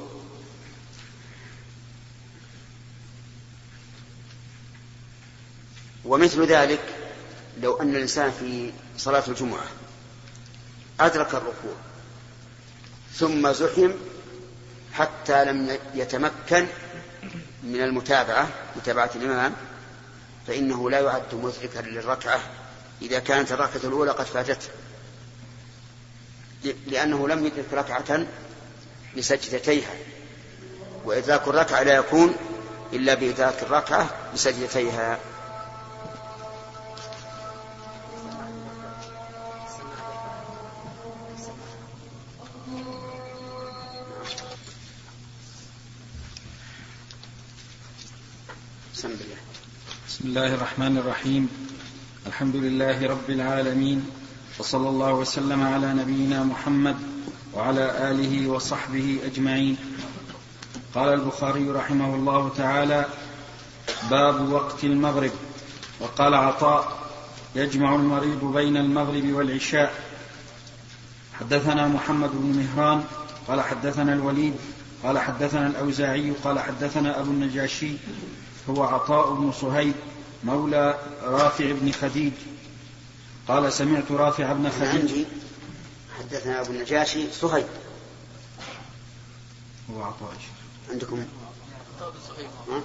[6.05, 6.81] ومثل ذلك
[7.61, 9.65] لو أن الإنسان في صلاة الجمعة
[10.99, 11.75] أدرك الركوع
[13.15, 13.91] ثم زحم
[14.93, 16.67] حتى لم يتمكن
[17.63, 19.53] من المتابعة متابعة الإمام
[20.47, 22.39] فإنه لا يعد مدركا للركعة.
[23.01, 24.67] إذا كانت الركعة الأولى قد فاتته.
[26.87, 28.25] لأنه لم يدرك ركعة
[29.17, 29.93] بسجدتيها.
[31.05, 32.35] وإدراك الركعة لا يكون
[32.93, 35.19] إلا بإدراك الركعة بسجدتيها.
[49.01, 49.37] بسم الله
[50.07, 51.49] بسم الله الرحمن الرحيم.
[52.27, 54.05] الحمد لله رب العالمين
[54.59, 56.95] وصلى الله وسلم على نبينا محمد
[57.53, 59.77] وعلى آله وصحبه أجمعين.
[60.95, 63.05] قال البخاري رحمه الله تعالى
[64.11, 65.31] باب وقت المغرب.
[65.99, 67.09] وقال عطاء
[67.55, 69.93] يجمع المريض بين المغرب والعشاء.
[71.39, 73.03] حدثنا محمد بن مهران
[73.47, 74.55] قال حدثنا الوليد
[75.03, 77.97] قال حدثنا الأوزاعي قال حدثنا أبو النجاشي
[78.69, 79.95] هو عطاء بن صهيب
[80.43, 82.34] مولى رافع بن خديج.
[83.47, 85.02] قال سمعت رافع بن خديج.
[85.02, 85.26] عندي
[86.19, 87.67] حدثنا أبو النجاشي صهيب.
[89.91, 90.34] هو عطاء.
[90.89, 91.26] عندكم؟
[92.69, 92.82] ها؟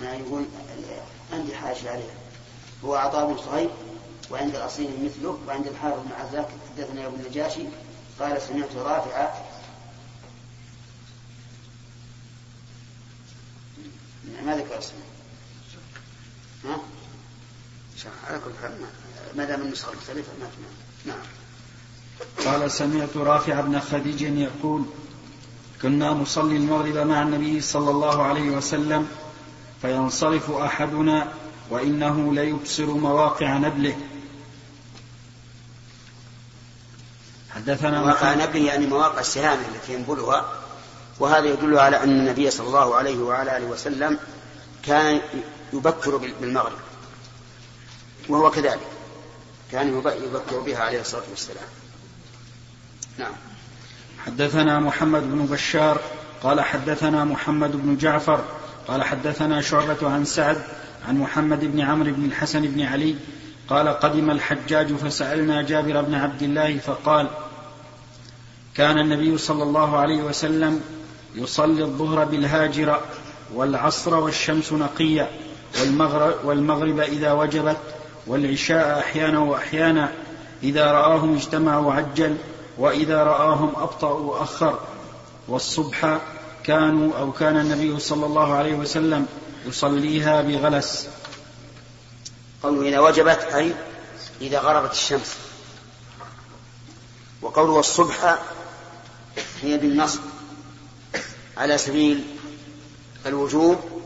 [0.00, 0.44] ما يقول؟
[1.32, 2.10] عندي حاشية عليه
[2.84, 3.70] هو عطاء بن صهيب
[4.30, 7.62] وعند الأصيل مثله وعند الحارث بن عزاك حدثنا أبو النجاشي
[8.20, 9.28] قال سمعت رافع
[14.46, 14.98] ما ذكر اسمه؟
[16.64, 16.80] ها؟
[18.28, 18.72] على كل حال
[19.36, 20.48] ما دام النسخة مختلفة ما
[21.04, 21.18] نعم.
[22.44, 24.82] قال سمعت رافع بن خديج يقول
[25.82, 29.08] كنا نصلي المغرب مع النبي صلى الله عليه وسلم
[29.82, 31.32] فينصرف أحدنا
[31.70, 33.96] وإنه ليبصر مواقع نبله.
[37.54, 40.52] حدثنا مواقع نبله يعني مواقع السهام التي ينبلها
[41.18, 44.18] وهذا يدل على أن النبي صلى الله عليه وعلى آله وسلم
[44.82, 45.20] كان
[45.72, 46.78] يبكر بالمغرب
[48.28, 48.86] وهو كذلك
[49.72, 49.88] كان
[50.24, 51.64] يبكر بها عليه الصلاة والسلام.
[53.18, 53.32] نعم.
[54.26, 56.00] حدثنا محمد بن بشار
[56.42, 58.44] قال حدثنا محمد بن جعفر
[58.88, 60.62] قال حدثنا شعبة عن سعد
[61.08, 63.16] عن محمد بن عمرو بن الحسن بن علي
[63.70, 67.28] قال قدم الحجاج فسألنا جابر بن عبد الله فقال
[68.74, 70.80] كان النبي صلى الله عليه وسلم
[71.34, 73.00] يصلي الظهر بالهاجرة
[73.54, 75.30] والعصر والشمس نقية
[75.80, 77.76] والمغرب, والمغرب إذا وجبت
[78.26, 80.12] والعشاء أحيانا وأحيانا
[80.62, 82.36] إذا رآهم اجتمعوا عجل
[82.78, 84.78] وإذا رآهم أبطأوا وأخر
[85.48, 86.18] والصبح
[86.64, 89.26] كانوا أو كان النبي صلى الله عليه وسلم
[89.66, 91.08] يصليها بغلس
[92.62, 93.74] قوله إذا وجبت أي
[94.40, 95.36] إذا غربت الشمس.
[97.42, 98.38] وقوله الصبح
[99.62, 100.20] هي بالنصب
[101.56, 102.36] على سبيل
[103.26, 104.02] الوجوب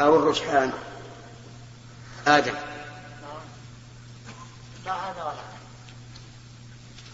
[0.00, 0.72] أو الرجحان.
[2.26, 2.54] آدم.
[4.84, 5.42] لا هذا ولا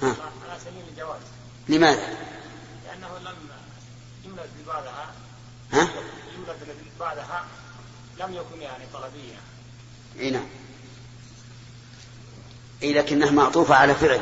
[0.02, 0.16] ها.
[0.50, 1.20] على سبيل الجواز.
[1.68, 2.16] لماذا؟
[2.86, 3.36] لأنه لم
[4.24, 5.12] يولد ببعضها.
[5.72, 5.88] ها؟
[6.38, 7.44] يولد بعدها
[8.18, 9.40] لم يكن يعني طلبيا
[10.20, 10.46] إي نعم.
[12.82, 14.20] إي لكنها معطوفة على فعل.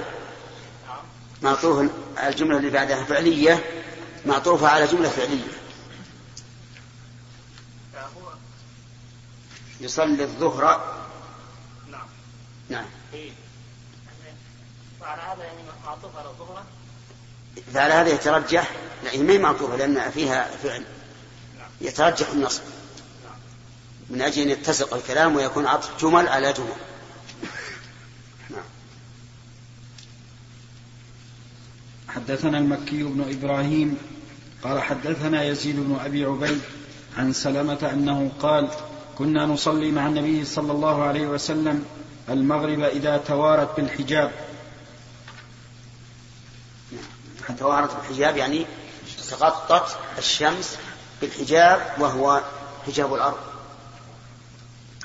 [0.86, 0.98] نعم
[1.42, 1.90] معطوف
[2.22, 3.64] الجملة اللي بعدها فعلية
[4.26, 5.48] معطوفة على جملة فعلية.
[7.92, 8.32] فهو
[9.80, 10.64] يصلي الظهر.
[11.90, 12.06] نعم.
[12.68, 12.86] نعم
[15.00, 16.64] وعلى هذا يعني معطوف على الظهر
[17.74, 18.70] فعلى هذا يترجح
[19.04, 20.84] ما هي معطوفة لأن فيها فعل.
[21.80, 22.62] يترجح النصب.
[24.10, 26.66] من أجل أن يتسق الكلام ويكون عطف جمل على جمل.
[28.50, 28.64] نعم.
[32.08, 33.98] حدثنا المكي بن إبراهيم
[34.62, 36.60] قال حدثنا يزيد بن أبي عبيد
[37.16, 38.68] عن سلمة أنه قال
[39.18, 41.84] كنا نصلي مع النبي صلى الله عليه وسلم
[42.28, 44.32] المغرب إذا توارت بالحجاب.
[47.58, 48.66] توارت بالحجاب يعني
[49.30, 50.78] تغطت الشمس
[51.20, 52.42] بالحجاب وهو
[52.86, 53.49] حجاب الأرض.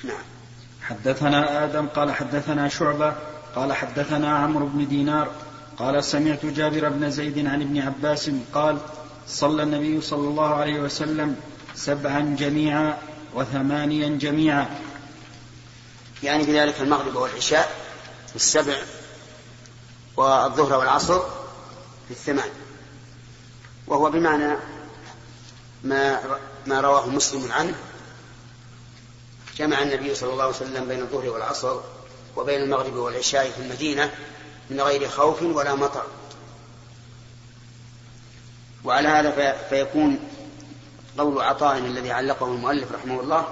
[0.06, 0.24] نعم.
[0.82, 3.16] حدثنا آدم قال حدثنا شعبة
[3.56, 5.32] قال حدثنا عمرو بن دينار
[5.78, 8.78] قال سمعت جابر بن زيد عن ابن عباس قال
[9.28, 11.36] صلى النبي صلى الله عليه وسلم
[11.76, 12.98] سبعا جميعا
[13.34, 14.70] وثمانيا جميعا.
[16.24, 17.72] يعني بذلك المغرب والعشاء
[18.30, 18.78] في السبع
[20.18, 21.20] والظهر والعصر
[22.08, 22.50] في الثمان.
[23.88, 24.56] وهو بمعنى
[25.84, 26.20] ما
[26.68, 27.76] ما رواه مسلم عنه
[29.58, 31.80] جمع النبي صلى الله عليه وسلم بين الظهر والعصر
[32.36, 34.12] وبين المغرب والعشاء في المدينة
[34.70, 36.06] من غير خوف ولا مطر.
[38.84, 40.20] وعلى هذا فيكون
[41.18, 43.48] قول عطاء الذي علقه المؤلف رحمه الله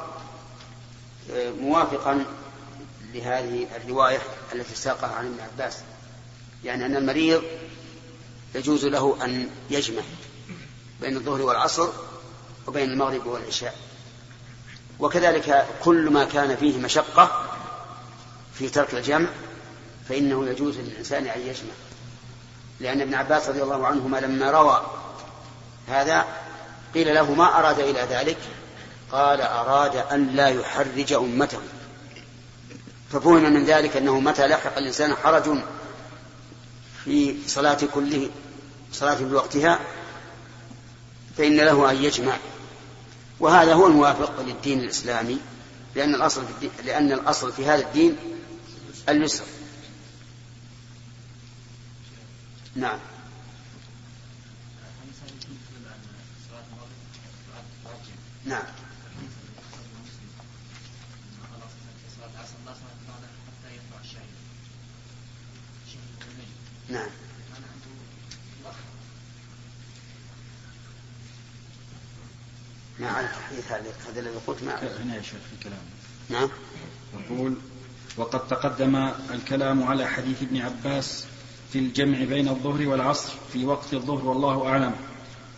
[1.32, 2.26] آه، موافقا
[3.14, 4.20] لهذه الرواية
[4.54, 5.78] التي ساقها عن ابن عباس.
[6.64, 7.44] يعني أن المريض
[8.56, 10.02] يجوز له أن يجمع
[11.02, 11.90] بين الظهر والعصر
[12.68, 13.93] وبين المغرب والعشاء.
[15.04, 17.50] وكذلك كل ما كان فيه مشقة
[18.54, 19.28] في ترك الجمع
[20.10, 21.74] فإنه يجوز للإنسان أن يجمع.
[22.80, 24.86] لأن ابن عباس رضي الله عنهما لما روى
[25.88, 26.26] هذا
[26.94, 28.38] قيل له ما أراد إلى ذلك؟
[29.12, 31.60] قال أراد أن لا يحرج أمته.
[33.12, 35.58] ففهم من ذلك أنه متى لحق الإنسان حرج
[37.06, 38.30] في صلاة كله
[38.92, 39.80] صلاة بوقتها
[41.38, 42.38] فإن له أن يجمع.
[43.44, 45.40] وهذا هو الموافق للدين الإسلامي
[45.96, 48.18] لأن الأصل في لأن الأصل في هذا الدين
[49.10, 49.46] اليسر.
[52.76, 53.00] نعم.
[58.46, 58.64] نعم.
[66.90, 67.10] نعم.
[73.00, 73.30] ما أعرف
[73.60, 75.80] الحديث هذا الذي قلت ما هنا يا شيخ في كلام
[76.30, 76.50] نعم.
[77.26, 77.58] يقول
[78.18, 78.96] وقد تقدم
[79.34, 81.26] الكلام على حديث ابن عباس
[81.74, 84.96] في الجمع بين الظهر والعصر في وقت الظهر والله أعلم.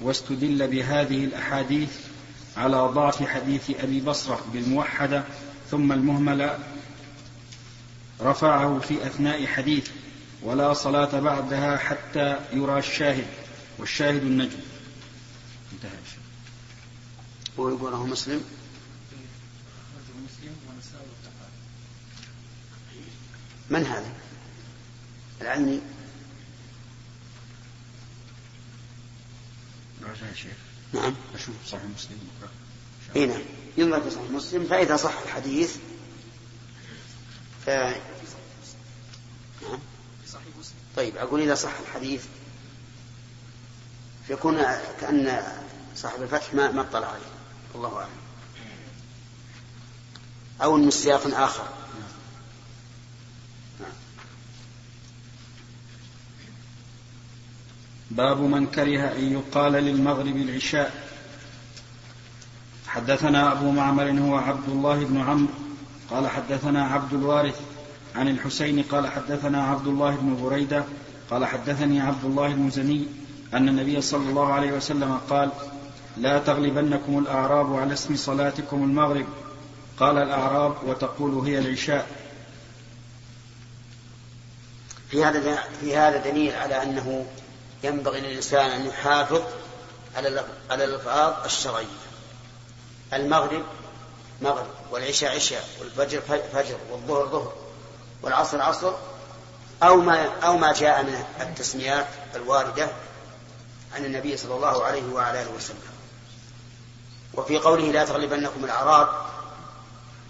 [0.02, 1.90] واستدل بهذه الأحاديث
[2.58, 5.24] على ضعف حديث أبي بصرة بالموحدة
[5.72, 6.58] ثم المهمل
[8.22, 9.90] رفعه في أثناء حديث
[10.44, 13.28] ولا صلاة بعدها حتى يرى الشاهد
[13.78, 14.60] والشاهد النجم.
[15.74, 16.25] انتهى الشيء
[17.58, 18.44] ويقوله مسلم.
[23.70, 24.14] من هذا؟
[25.42, 25.82] العلمي.
[30.04, 30.58] راجع يا شيخ.
[30.94, 31.16] نعم.
[31.36, 32.30] أشوف صحيح مسلم.
[33.16, 33.42] إي نعم.
[33.78, 34.68] ينظر في صحيح مسلم.
[34.68, 35.76] فإذا صح الحديث
[37.66, 37.96] ف نعم.
[40.96, 42.26] طيب أقول إذا صح الحديث
[44.28, 44.62] فيكون
[45.02, 45.44] كأن
[45.96, 47.35] صاحب الفتح ما ما اطلع عليه.
[47.76, 48.10] الله أعلم.
[50.62, 51.68] أو من سياق آخر.
[58.12, 61.06] باب من كره أن يقال للمغرب العشاء.
[62.88, 65.54] حدثنا أبو معمر هو عبد الله بن عمرو
[66.12, 67.60] قال حدثنا عبد الوارث
[68.16, 70.84] عن الحسين قال حدثنا عبد الله بن بريدة
[71.32, 73.06] قال حدثني عبد الله المزني
[73.54, 75.52] أن النبي صلى الله عليه وسلم قال
[76.18, 79.26] لا تغلبنكم الأعراب على اسم صلاتكم المغرب.
[80.00, 82.08] قال الأعراب وتقول هي العشاء.
[85.10, 87.26] في هذا في هذا دليل على أنه
[87.84, 89.42] ينبغي للإنسان أن يحافظ
[90.16, 91.86] على على الألفاظ الشرعية.
[93.14, 93.64] المغرب
[94.42, 96.22] مغرب والعشاء عشاء والفجر
[96.54, 97.54] فجر والظهر ظهر
[98.22, 98.94] والعصر عصر.
[99.84, 102.90] أو ما أو ما جاء من التسميات الواردة
[103.96, 105.95] عن النبي صلى الله عليه وعلى آله وسلم.
[107.38, 109.10] وفي قوله لا تغلبنكم الأعراب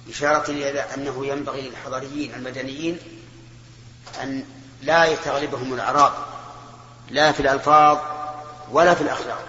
[0.10, 3.00] إشارة إلى أنه ينبغي للحضريين المدنيين
[4.22, 4.46] أن
[4.82, 6.14] لا يتغلبهم الأعراب
[7.10, 7.98] لا في الألفاظ
[8.72, 9.44] ولا في الأخلاق.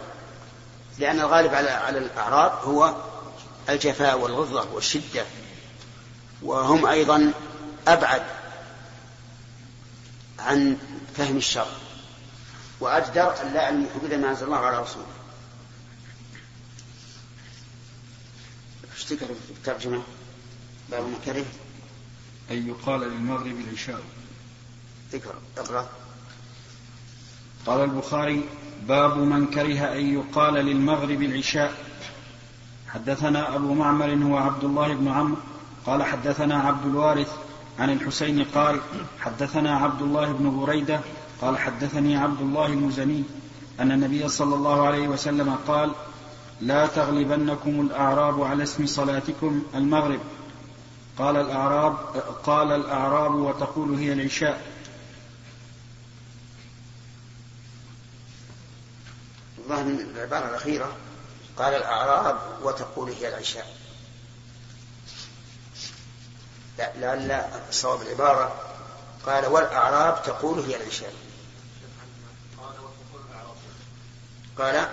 [0.98, 2.94] لأن الغالب على على الأعراب هو
[3.68, 5.24] الجفاء والغلظة والشدة
[6.42, 7.32] وهم أيضا
[7.88, 8.22] أبعد
[10.38, 10.78] عن
[11.16, 11.66] فهم الشر.
[12.80, 15.15] وأجدر أن لا يعلموا حدود ما أنزل الله على رسوله.
[18.96, 20.02] إيش في الترجمة
[20.90, 21.44] باب ما كره.
[22.50, 24.02] أن يقال للمغرب العشاء.
[25.12, 25.88] ذكر اقرأ.
[27.66, 28.44] قال البخاري
[28.88, 31.74] باب من كره أن يقال للمغرب العشاء.
[32.88, 35.36] حدثنا أبو معمر هو عبد الله بن عمرو.
[35.86, 37.32] قال حدثنا عبد الوارث
[37.78, 38.80] عن الحسين قال
[39.20, 41.00] حدثنا عبد الله بن بريدة.
[41.40, 43.22] قال حدثني عبد الله المزني
[43.80, 45.92] أن النبي صلى الله عليه وسلم قال
[46.60, 50.20] لا تغلبنكم الأعراب على اسم صلاتكم المغرب.
[51.18, 51.96] قال الأعراب
[52.44, 54.72] قال الأعراب وتقول هي العشاء.
[59.58, 60.96] الظاهر العبارة الأخيرة
[61.56, 63.76] قال الأعراب وتقول هي العشاء.
[66.78, 68.56] لا لعل صواب العبارة.
[69.26, 71.14] قال والأعراب تقول هي العشاء.
[74.58, 74.88] قال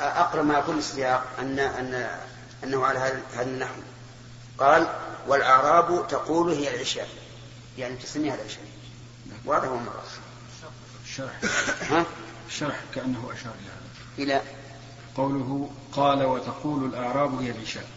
[0.00, 2.18] أقرب ما يكون السياق أن أن
[2.64, 3.80] أنه على هذا النحو.
[4.58, 4.94] قال
[5.26, 7.08] والأعراب تقول هي العشاء.
[7.78, 8.64] يعني تسميها العشاء.
[9.44, 10.04] واضح هو مرة
[11.04, 11.40] الشرح
[11.90, 12.06] ها؟
[12.48, 14.18] الشرح كأنه أشار إلى هذا.
[14.18, 14.42] إلى؟
[15.16, 17.88] قوله قال وتقول الأعراب هي العشاء.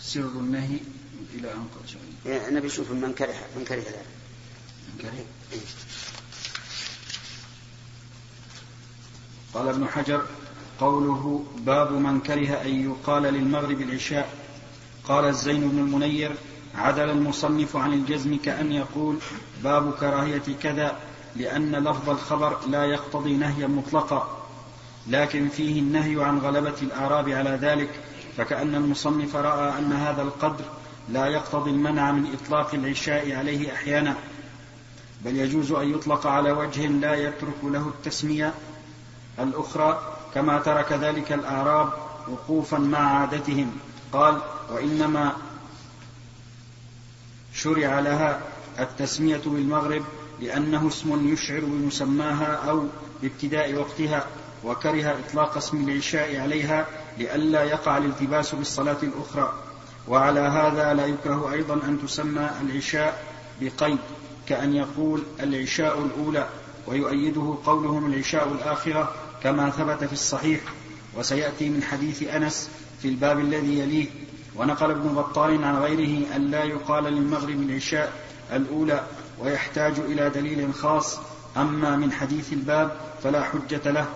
[0.00, 0.78] سر النهي
[1.34, 1.96] إلى أن قد
[2.26, 4.06] يعني النبي يشوف من كره من كره ذلك
[4.88, 5.24] من كره؟
[9.54, 10.26] قال ابن حجر
[10.80, 14.28] قوله باب من كره أن يقال للمغرب العشاء.
[15.08, 16.32] قال الزين بن المنير
[16.74, 19.16] عدل المصنف عن الجزم كأن يقول
[19.64, 20.96] باب كراهية كذا
[21.36, 24.46] لأن لفظ الخبر لا يقتضي نهيا مطلقا.
[25.06, 27.90] لكن فيه النهي عن غلبة الأعراب على ذلك
[28.36, 30.64] فكأن المصنف رأى أن هذا القدر
[31.08, 34.16] لا يقتضي المنع من إطلاق العشاء عليه أحيانا.
[35.24, 38.54] بل يجوز أن يطلق على وجه لا يترك له التسمية.
[39.38, 41.92] الأخرى كما ترك ذلك الأعراب
[42.28, 43.72] وقوفا مع عادتهم.
[44.12, 44.38] قال
[44.70, 45.32] وإنما
[47.54, 48.40] شرع لها
[48.78, 50.02] التسمية بالمغرب
[50.40, 52.84] لأنه اسم يشعر بمسماها أو
[53.22, 54.26] بابتداء وقتها
[54.64, 56.86] وكره إطلاق اسم العشاء عليها
[57.18, 59.52] لئلا يقع الالتباس بالصلاة الأخرى.
[60.08, 63.24] وعلى هذا لا يكره أيضا أن تسمى العشاء
[63.60, 63.98] بقيد
[64.48, 66.48] كأن يقول العشاء الأولى
[66.86, 69.14] ويؤيده قولهم العشاء الآخرة
[69.46, 70.60] كما ثبت في الصحيح
[71.16, 72.70] وسيأتي من حديث أنس
[73.02, 74.06] في الباب الذي يليه
[74.56, 78.12] ونقل ابن بطال عن غيره أن لا يقال للمغرب العشاء
[78.52, 79.00] الأولى
[79.38, 81.18] ويحتاج إلى دليل خاص.
[81.56, 84.06] أما من حديث الباب فلا حجة له.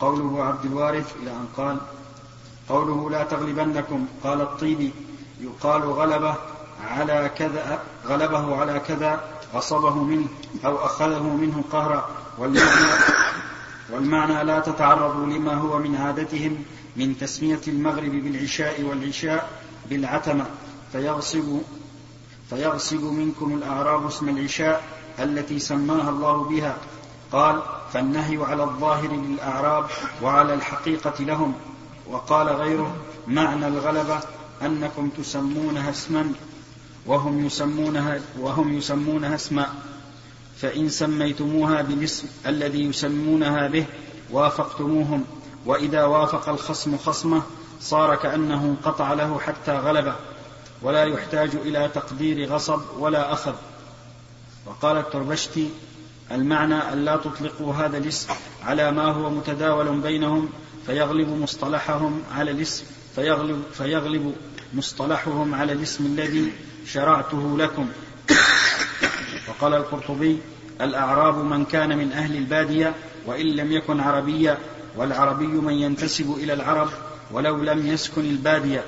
[0.00, 1.78] قوله عبد الوارث إلى أن قال
[2.68, 4.92] قوله لا تغلبنكم قال الطيبي
[5.40, 6.34] يقال غلبه
[6.90, 9.20] على كذا غلبه على كذا
[9.54, 10.26] غصبه منه
[10.64, 12.08] أو أخذه منه قهرا
[12.38, 13.27] والمعنى
[13.90, 16.64] والمعنى لا تتعرضوا لما هو من عادتهم
[16.96, 19.50] من تسمية المغرب بالعشاء والعشاء
[19.90, 20.46] بالعتمة.
[20.92, 21.58] فيغصب
[22.50, 24.82] فيغصب منكم الأعراب اسم العشاء
[25.18, 26.76] التي سماها الله بها.
[27.32, 27.62] قال
[27.92, 29.86] فالنهي على الظاهر للأعراب
[30.22, 31.54] وعلى الحقيقة لهم.
[32.10, 34.20] وقال غيره معنى الغلبة
[34.62, 36.32] أنكم تسمونها اسما
[37.06, 39.66] وهم يسمونها وهم يسمونها اسما.
[40.60, 43.84] فإن سميتموها بالاسم الذي يسمونها به
[44.30, 45.24] وافقتموهم
[45.66, 47.42] وإذا وافق الخصم خصمه
[47.80, 50.14] صار كأنه انقطع له حتى غلبه
[50.82, 53.54] ولا يحتاج إلى تقدير غصب ولا أخذ.
[54.66, 55.70] وقال التربشتي
[56.32, 58.32] المعنى أن لا تطلقوا هذا الاسم
[58.64, 60.48] على ما هو متداول بينهم
[60.86, 62.84] فيغلب مصطلحهم على الاسم
[63.14, 64.34] فيغلب, فيغلب
[64.74, 66.52] مصطلحهم على الاسم الذي
[66.86, 67.88] شرعته لكم.
[69.48, 70.38] وقال القرطبي
[70.80, 72.94] الأعراب من كان من أهل البادية
[73.26, 74.58] وإن لم يكن عربيا
[74.96, 76.88] والعربي من ينتسب إلى العرب
[77.30, 78.84] ولو لم يسكن البادية.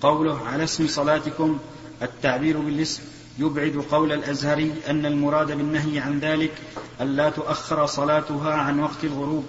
[0.00, 1.58] قوله على اسم صلاتكم
[2.02, 3.02] التعبير بالاسم
[3.38, 6.52] يبعد قول الأزهري أن المراد بالنهي عن ذلك
[7.00, 9.44] ألا تؤخر صلاتها عن وقت الغروب.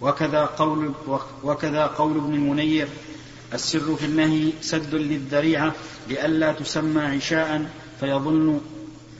[0.00, 0.92] وكذا قول
[1.42, 2.88] وكذا قول ابن المنير
[3.54, 5.72] السر في النهي سد للذريعة
[6.08, 8.60] لئلا تسمى عشاء فيظن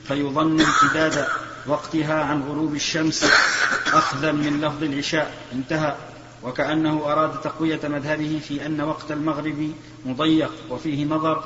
[0.08, 1.26] فيظن امتداد
[1.66, 3.24] وقتها عن غروب الشمس
[3.92, 5.34] أخذا من لفظ العشاء.
[5.52, 5.94] انتهى.
[6.42, 9.72] وكأنه أراد تقوية مذهبه في أن وقت المغرب
[10.06, 11.44] مضيق وفيه نظر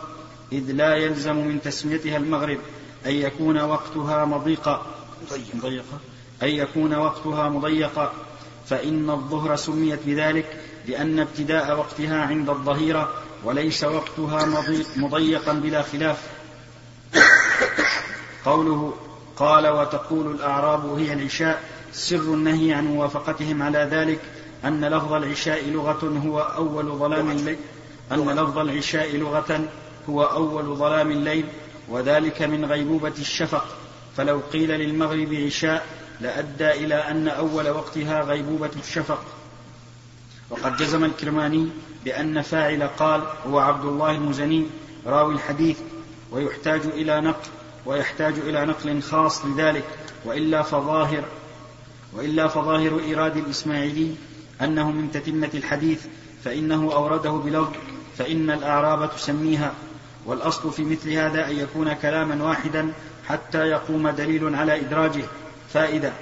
[0.53, 2.59] إذ لا يلزم من تسميتها المغرب
[3.07, 4.87] أن يكون وقتها مضيقا.
[5.55, 5.99] مضيقا
[6.43, 8.13] أن يكون وقتها مضيقا.
[8.69, 13.13] فإن الظهر سميت بذلك لأن ابتداء وقتها عند الظهيرة
[13.45, 14.65] وليس وقتها
[14.97, 16.36] مضيقا بلا خلاف.
[18.47, 18.95] قوله
[19.37, 24.21] قال وتقول الأعراب هي العشاء سر النهي عن موافقتهم على ذلك
[24.65, 27.57] أن لفظ العشاء لغة هو أول ظلام الليل.
[28.13, 29.69] أن لفظ العشاء لغة
[30.09, 31.45] هو أول ظلام الليل
[31.89, 33.65] وذلك من غيبوبة الشفق.
[34.17, 35.87] فلو قيل للمغرب عشاء
[36.21, 39.23] لأدى إلى أن أول وقتها غيبوبة الشفق.
[40.51, 41.69] وقد جزم الكرماني
[42.05, 44.67] بأن فاعل قال هو عبد الله المزني
[45.07, 45.79] راوي الحديث
[46.33, 47.56] ويحتاج إلى نقل.
[47.87, 49.85] ويحتاج إلى نقل خاص لذلك
[50.25, 51.25] وإلا فظاهر
[52.13, 54.15] وإلا فظاهر إيراد الإسماعيلي
[54.61, 56.01] أنه من تتمة الحديث
[56.45, 57.73] فإنه أورده بلفظ
[58.19, 59.73] فإن الأعراب تسميها
[60.27, 62.93] والأصل في مثل هذا أن يكون كلاما واحدا
[63.29, 65.25] حتى يقوم دليل على إدراجه.
[65.73, 66.13] فائدة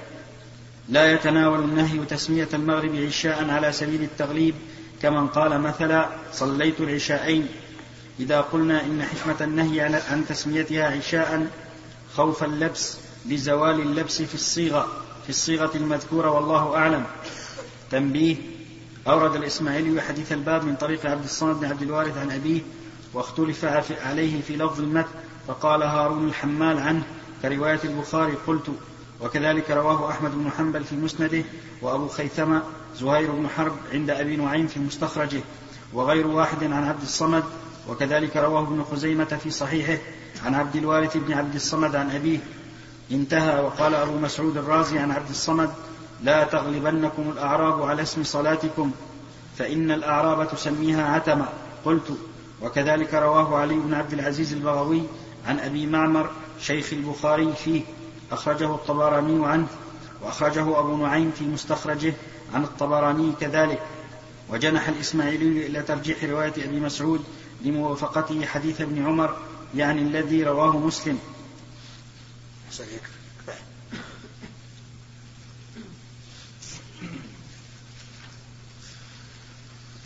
[0.89, 4.55] لا يتناول النهي تسمية المغرب عشاء على سبيل التغليب
[5.01, 7.47] كمن قال مثلا صليت العشاءين.
[8.19, 11.47] إذا قلنا إن حكمة النهي عن تسميتها عشاء
[12.15, 14.87] خوف اللبس لزوال اللبس في الصيغة
[15.23, 17.05] في الصيغة المذكورة والله أعلم.
[17.91, 18.35] تنبيه
[19.07, 22.61] أورد الإسماعيلي حديث الباب من طريق عبد الصمد بن عبد الوارث عن أبيه
[23.13, 23.65] واختلف
[24.05, 25.09] عليه في لفظ المتن
[25.47, 27.03] فقال هارون الحمال عنه
[27.41, 28.71] كرواية البخاري قلت
[29.21, 31.43] وكذلك رواه أحمد بن حنبل في مسنده
[31.81, 32.63] وأبو خيثمة
[32.95, 35.41] زهير بن حرب عند أبي نعيم في مستخرجه
[35.93, 37.43] وغير واحد عن عبد الصمد
[37.89, 39.97] وكذلك رواه ابن خزيمة في صحيحه
[40.45, 42.39] عن عبد الوارث بن عبد الصمد عن أبيه.
[43.11, 45.69] انتهى وقال أبو مسعود الرازي عن عبد الصمد
[46.23, 48.91] لا تغلبنكم الأعراب على اسم صلاتكم
[49.57, 51.45] فإن الأعراب تسميها عتمة.
[51.85, 52.17] قلت
[52.61, 55.03] وكذلك رواه علي بن عبد العزيز البغوي
[55.47, 56.29] عن أبي معمر
[56.61, 57.81] شيخ البخاري فيه.
[58.31, 59.67] أخرجه الطبراني عنه
[60.21, 62.13] وأخرجه أبو نعيم في مستخرجه
[62.53, 63.79] عن الطبراني كذلك.
[64.49, 67.23] وجنح الإسماعيلي إلى ترجيح رواية أبي مسعود
[67.65, 69.37] لموافقته حديث ابن عمر
[69.75, 71.19] يعني الذي رواه مسلم.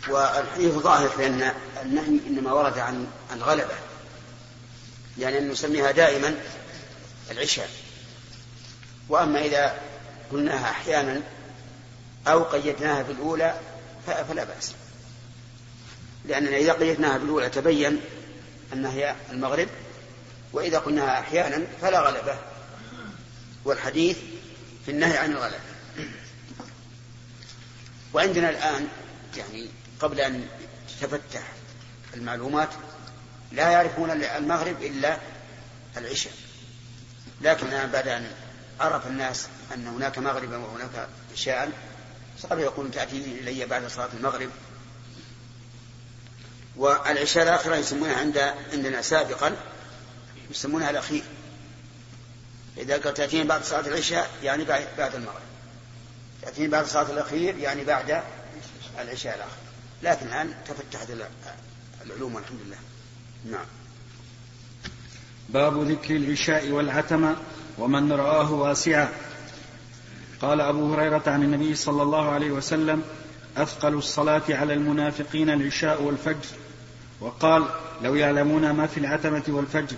[0.08, 1.52] والحديث ظاهر في أن
[1.82, 3.74] النهي إنما ورد عن الغلبة
[5.18, 6.34] يعني أن نسميها دائما
[7.30, 7.70] العشاء.
[9.08, 9.80] وأما إذا
[10.32, 11.22] قلناها أحيانا
[12.26, 13.60] أو قيدناها في الأولى
[14.06, 14.74] فلا بأس.
[16.24, 18.00] لأننا إذا قيدناها في الأولى تبين
[18.72, 19.68] أنها هي المغرب
[20.52, 22.38] وإذا قلناها أحيانا فلا غلبة
[23.64, 24.18] والحديث
[24.84, 25.60] في النهي عن الغلبة
[28.12, 28.88] وعندنا الآن
[29.36, 30.46] يعني قبل أن
[31.00, 31.42] تفتح
[32.14, 32.68] المعلومات
[33.52, 35.18] لا يعرفون المغرب إلا
[35.96, 36.32] العشاء.
[37.40, 38.30] لكن بعد أن
[38.80, 41.72] عرف الناس أن هناك مغربا وهناك عشاء
[42.38, 44.50] صاروا يقولون تأتي إلي بعد صلاة المغرب
[46.80, 48.38] والعشاء الآخرة يسمونها عند
[48.72, 49.56] عندنا سابقا
[50.50, 51.22] يسمونها الأخير.
[52.76, 54.64] إذا قال تأتيني بعد صلاة العشاء يعني
[54.98, 55.42] بعد المغرب.
[56.42, 58.22] تأتيني بعد صلاة الأخير يعني بعد
[59.00, 59.56] العشاء الآخر.
[60.02, 61.08] لكن الآن تفتحت
[62.06, 62.76] العلوم والحمد لله.
[63.50, 63.66] نعم.
[65.48, 67.36] باب ذكر العشاء والعتمة
[67.78, 69.08] ومن رآه واسعا
[70.42, 73.02] قال أبو هريرة عن النبي صلى الله عليه وسلم
[73.56, 76.59] أثقل الصلاة على المنافقين العشاء والفجر.
[77.20, 77.64] وقال
[78.02, 79.96] لو يعلمون ما في العتمة والفجر.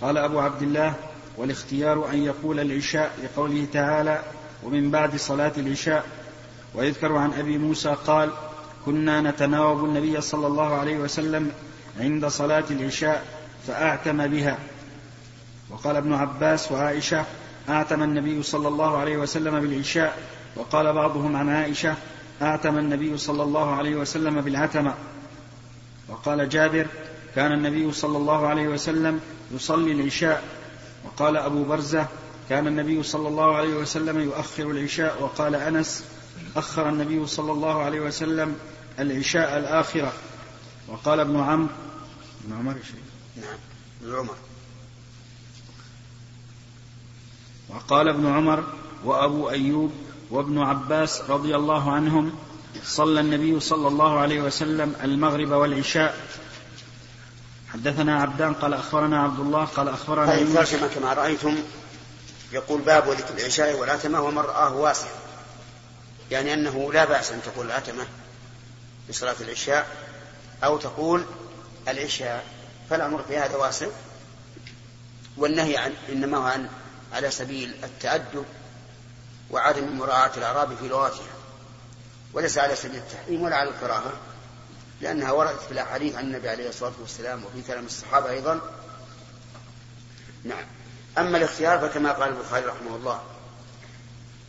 [0.00, 0.94] قال أبو عبد الله
[1.36, 4.22] والاختيار أن يقول العشاء لقوله تعالى
[4.64, 6.06] ومن بعد صلاة العشاء.
[6.74, 8.30] ويذكر عن أبي موسى قال
[8.86, 11.52] كنا نتناوب النبي صلى الله عليه وسلم
[12.00, 13.24] عند صلاة العشاء
[13.66, 14.58] فأعتم بها.
[15.70, 17.24] وقال ابن عباس وعائشة
[17.68, 20.18] أعتم النبي صلى الله عليه وسلم بالعشاء.
[20.56, 21.94] وقال بعضهم عن عائشة
[22.42, 24.94] أعتم النبي صلى الله عليه وسلم بالعتمة.
[26.08, 26.86] وقال جابر
[27.34, 30.44] كان النبي صلى الله عليه وسلم يصلي العشاء.
[31.04, 32.06] وقال أبو برزة
[32.48, 35.22] كان النبي صلى الله عليه وسلم يؤخر العشاء.
[35.22, 36.04] وقال أنس
[36.56, 38.56] أخر النبي صلى الله عليه وسلم
[38.98, 40.12] العشاء الآخرة.
[40.88, 41.68] وقال ابن عمرو
[42.44, 42.74] ابن عمر
[43.36, 43.58] نعم
[44.02, 44.36] ابن عمر.
[47.68, 48.64] وقال ابن عمر
[49.04, 49.92] وأبو أيوب
[50.30, 52.32] وابن عباس رضي الله عنهم
[52.82, 56.16] صلى النبي صلى الله عليه وسلم المغرب والعشاء.
[57.72, 61.56] حدثنا عبدان قال أخبرنا عبد الله قال أخبرنا الترجمة كما رأيتم
[62.52, 65.08] يقول باب ذكر العشاء والعتمة ومن رآه واسع.
[66.30, 68.06] يعني أنه لا بأس أن تقول العتمة
[69.08, 69.86] بصلاة العشاء
[70.64, 71.24] أو تقول
[71.88, 72.44] العشاء
[72.90, 73.86] فالأمر في هذا واسع.
[75.36, 76.68] والنهي عن إنما هو عن
[77.12, 78.44] على سبيل التأدب
[79.50, 81.33] وعدم مراعاة الأعراب في لغاتها
[82.34, 84.12] وليس على سبيل التحريم ولا على الكراهة
[85.00, 88.60] لأنها وردت في الأحاديث عن النبي عليه الصلاة والسلام وفي كلام الصحابة أيضا.
[90.44, 90.64] نعم.
[91.18, 93.22] أما الاختيار فكما قال البخاري رحمه الله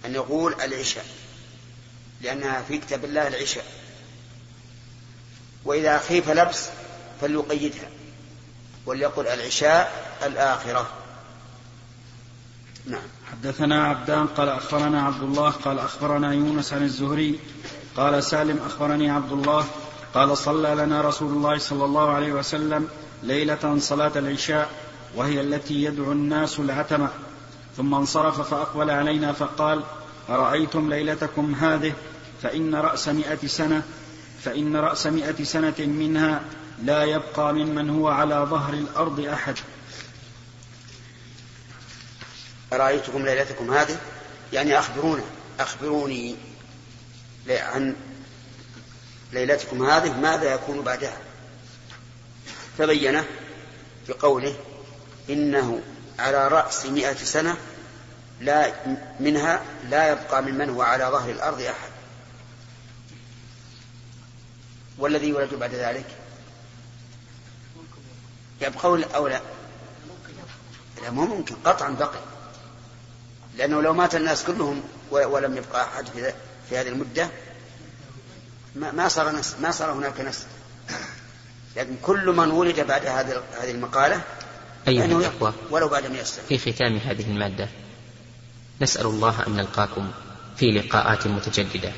[0.05, 1.05] أن يقول العشاء
[2.21, 3.65] لأنها في كتاب الله العشاء.
[5.65, 6.65] وإذا خيف لبس
[7.21, 7.89] فليقيدها
[8.85, 10.89] وليقل العشاء الآخرة.
[12.85, 13.07] نعم.
[13.31, 17.39] حدثنا عبدان قال أخبرنا عبد الله قال أخبرنا يونس عن الزهري
[17.97, 19.65] قال سالم أخبرني عبد الله
[20.13, 22.87] قال صلى لنا رسول الله صلى الله عليه وسلم
[23.23, 24.69] ليلة صلاة العشاء
[25.15, 27.09] وهي التي يدعو الناس العتمة.
[27.77, 29.83] ثم انصرف فأقبل علينا فقال
[30.29, 31.93] أرأيتم ليلتكم هذه؟
[32.43, 33.83] فإن رأس مئة سنة
[34.43, 36.41] فإن رأس مئة سنة منها
[36.83, 39.55] لا يبقى ممن هو على ظهر الأرض أحد.
[42.73, 43.97] أرأيتكم ليلتكم هذه؟
[44.53, 45.23] يعني أخبرونا
[45.59, 46.35] أخبروني
[47.49, 47.95] عن
[49.33, 51.17] ليلتكم هذه ماذا يكون بعدها؟
[52.77, 53.23] تبين
[54.07, 54.55] بقوله
[55.29, 55.81] إنه
[56.19, 57.57] على رأس مئة سنة
[58.41, 58.73] لا
[59.19, 61.89] منها لا يبقى ممن هو على ظهر الأرض أحد.
[64.97, 66.05] والذي يولد بعد ذلك؟
[68.61, 69.41] يبقون أو لا؟
[71.01, 72.19] لا مو ممكن قطعا بقي.
[73.57, 76.33] لأنه لو مات الناس كلهم ولم يبقى أحد في
[76.71, 77.29] هذه المدة
[78.75, 80.45] ما صار نسل ما صار هناك نسل
[81.75, 84.21] لكن كل من ولد بعد هذه هذه المقالة
[84.87, 87.69] أيها الأخوة ولو بعد مئة سنة في ختام هذه المادة
[88.81, 90.11] نسأل الله أن نلقاكم
[90.57, 91.91] في لقاءات متجددة.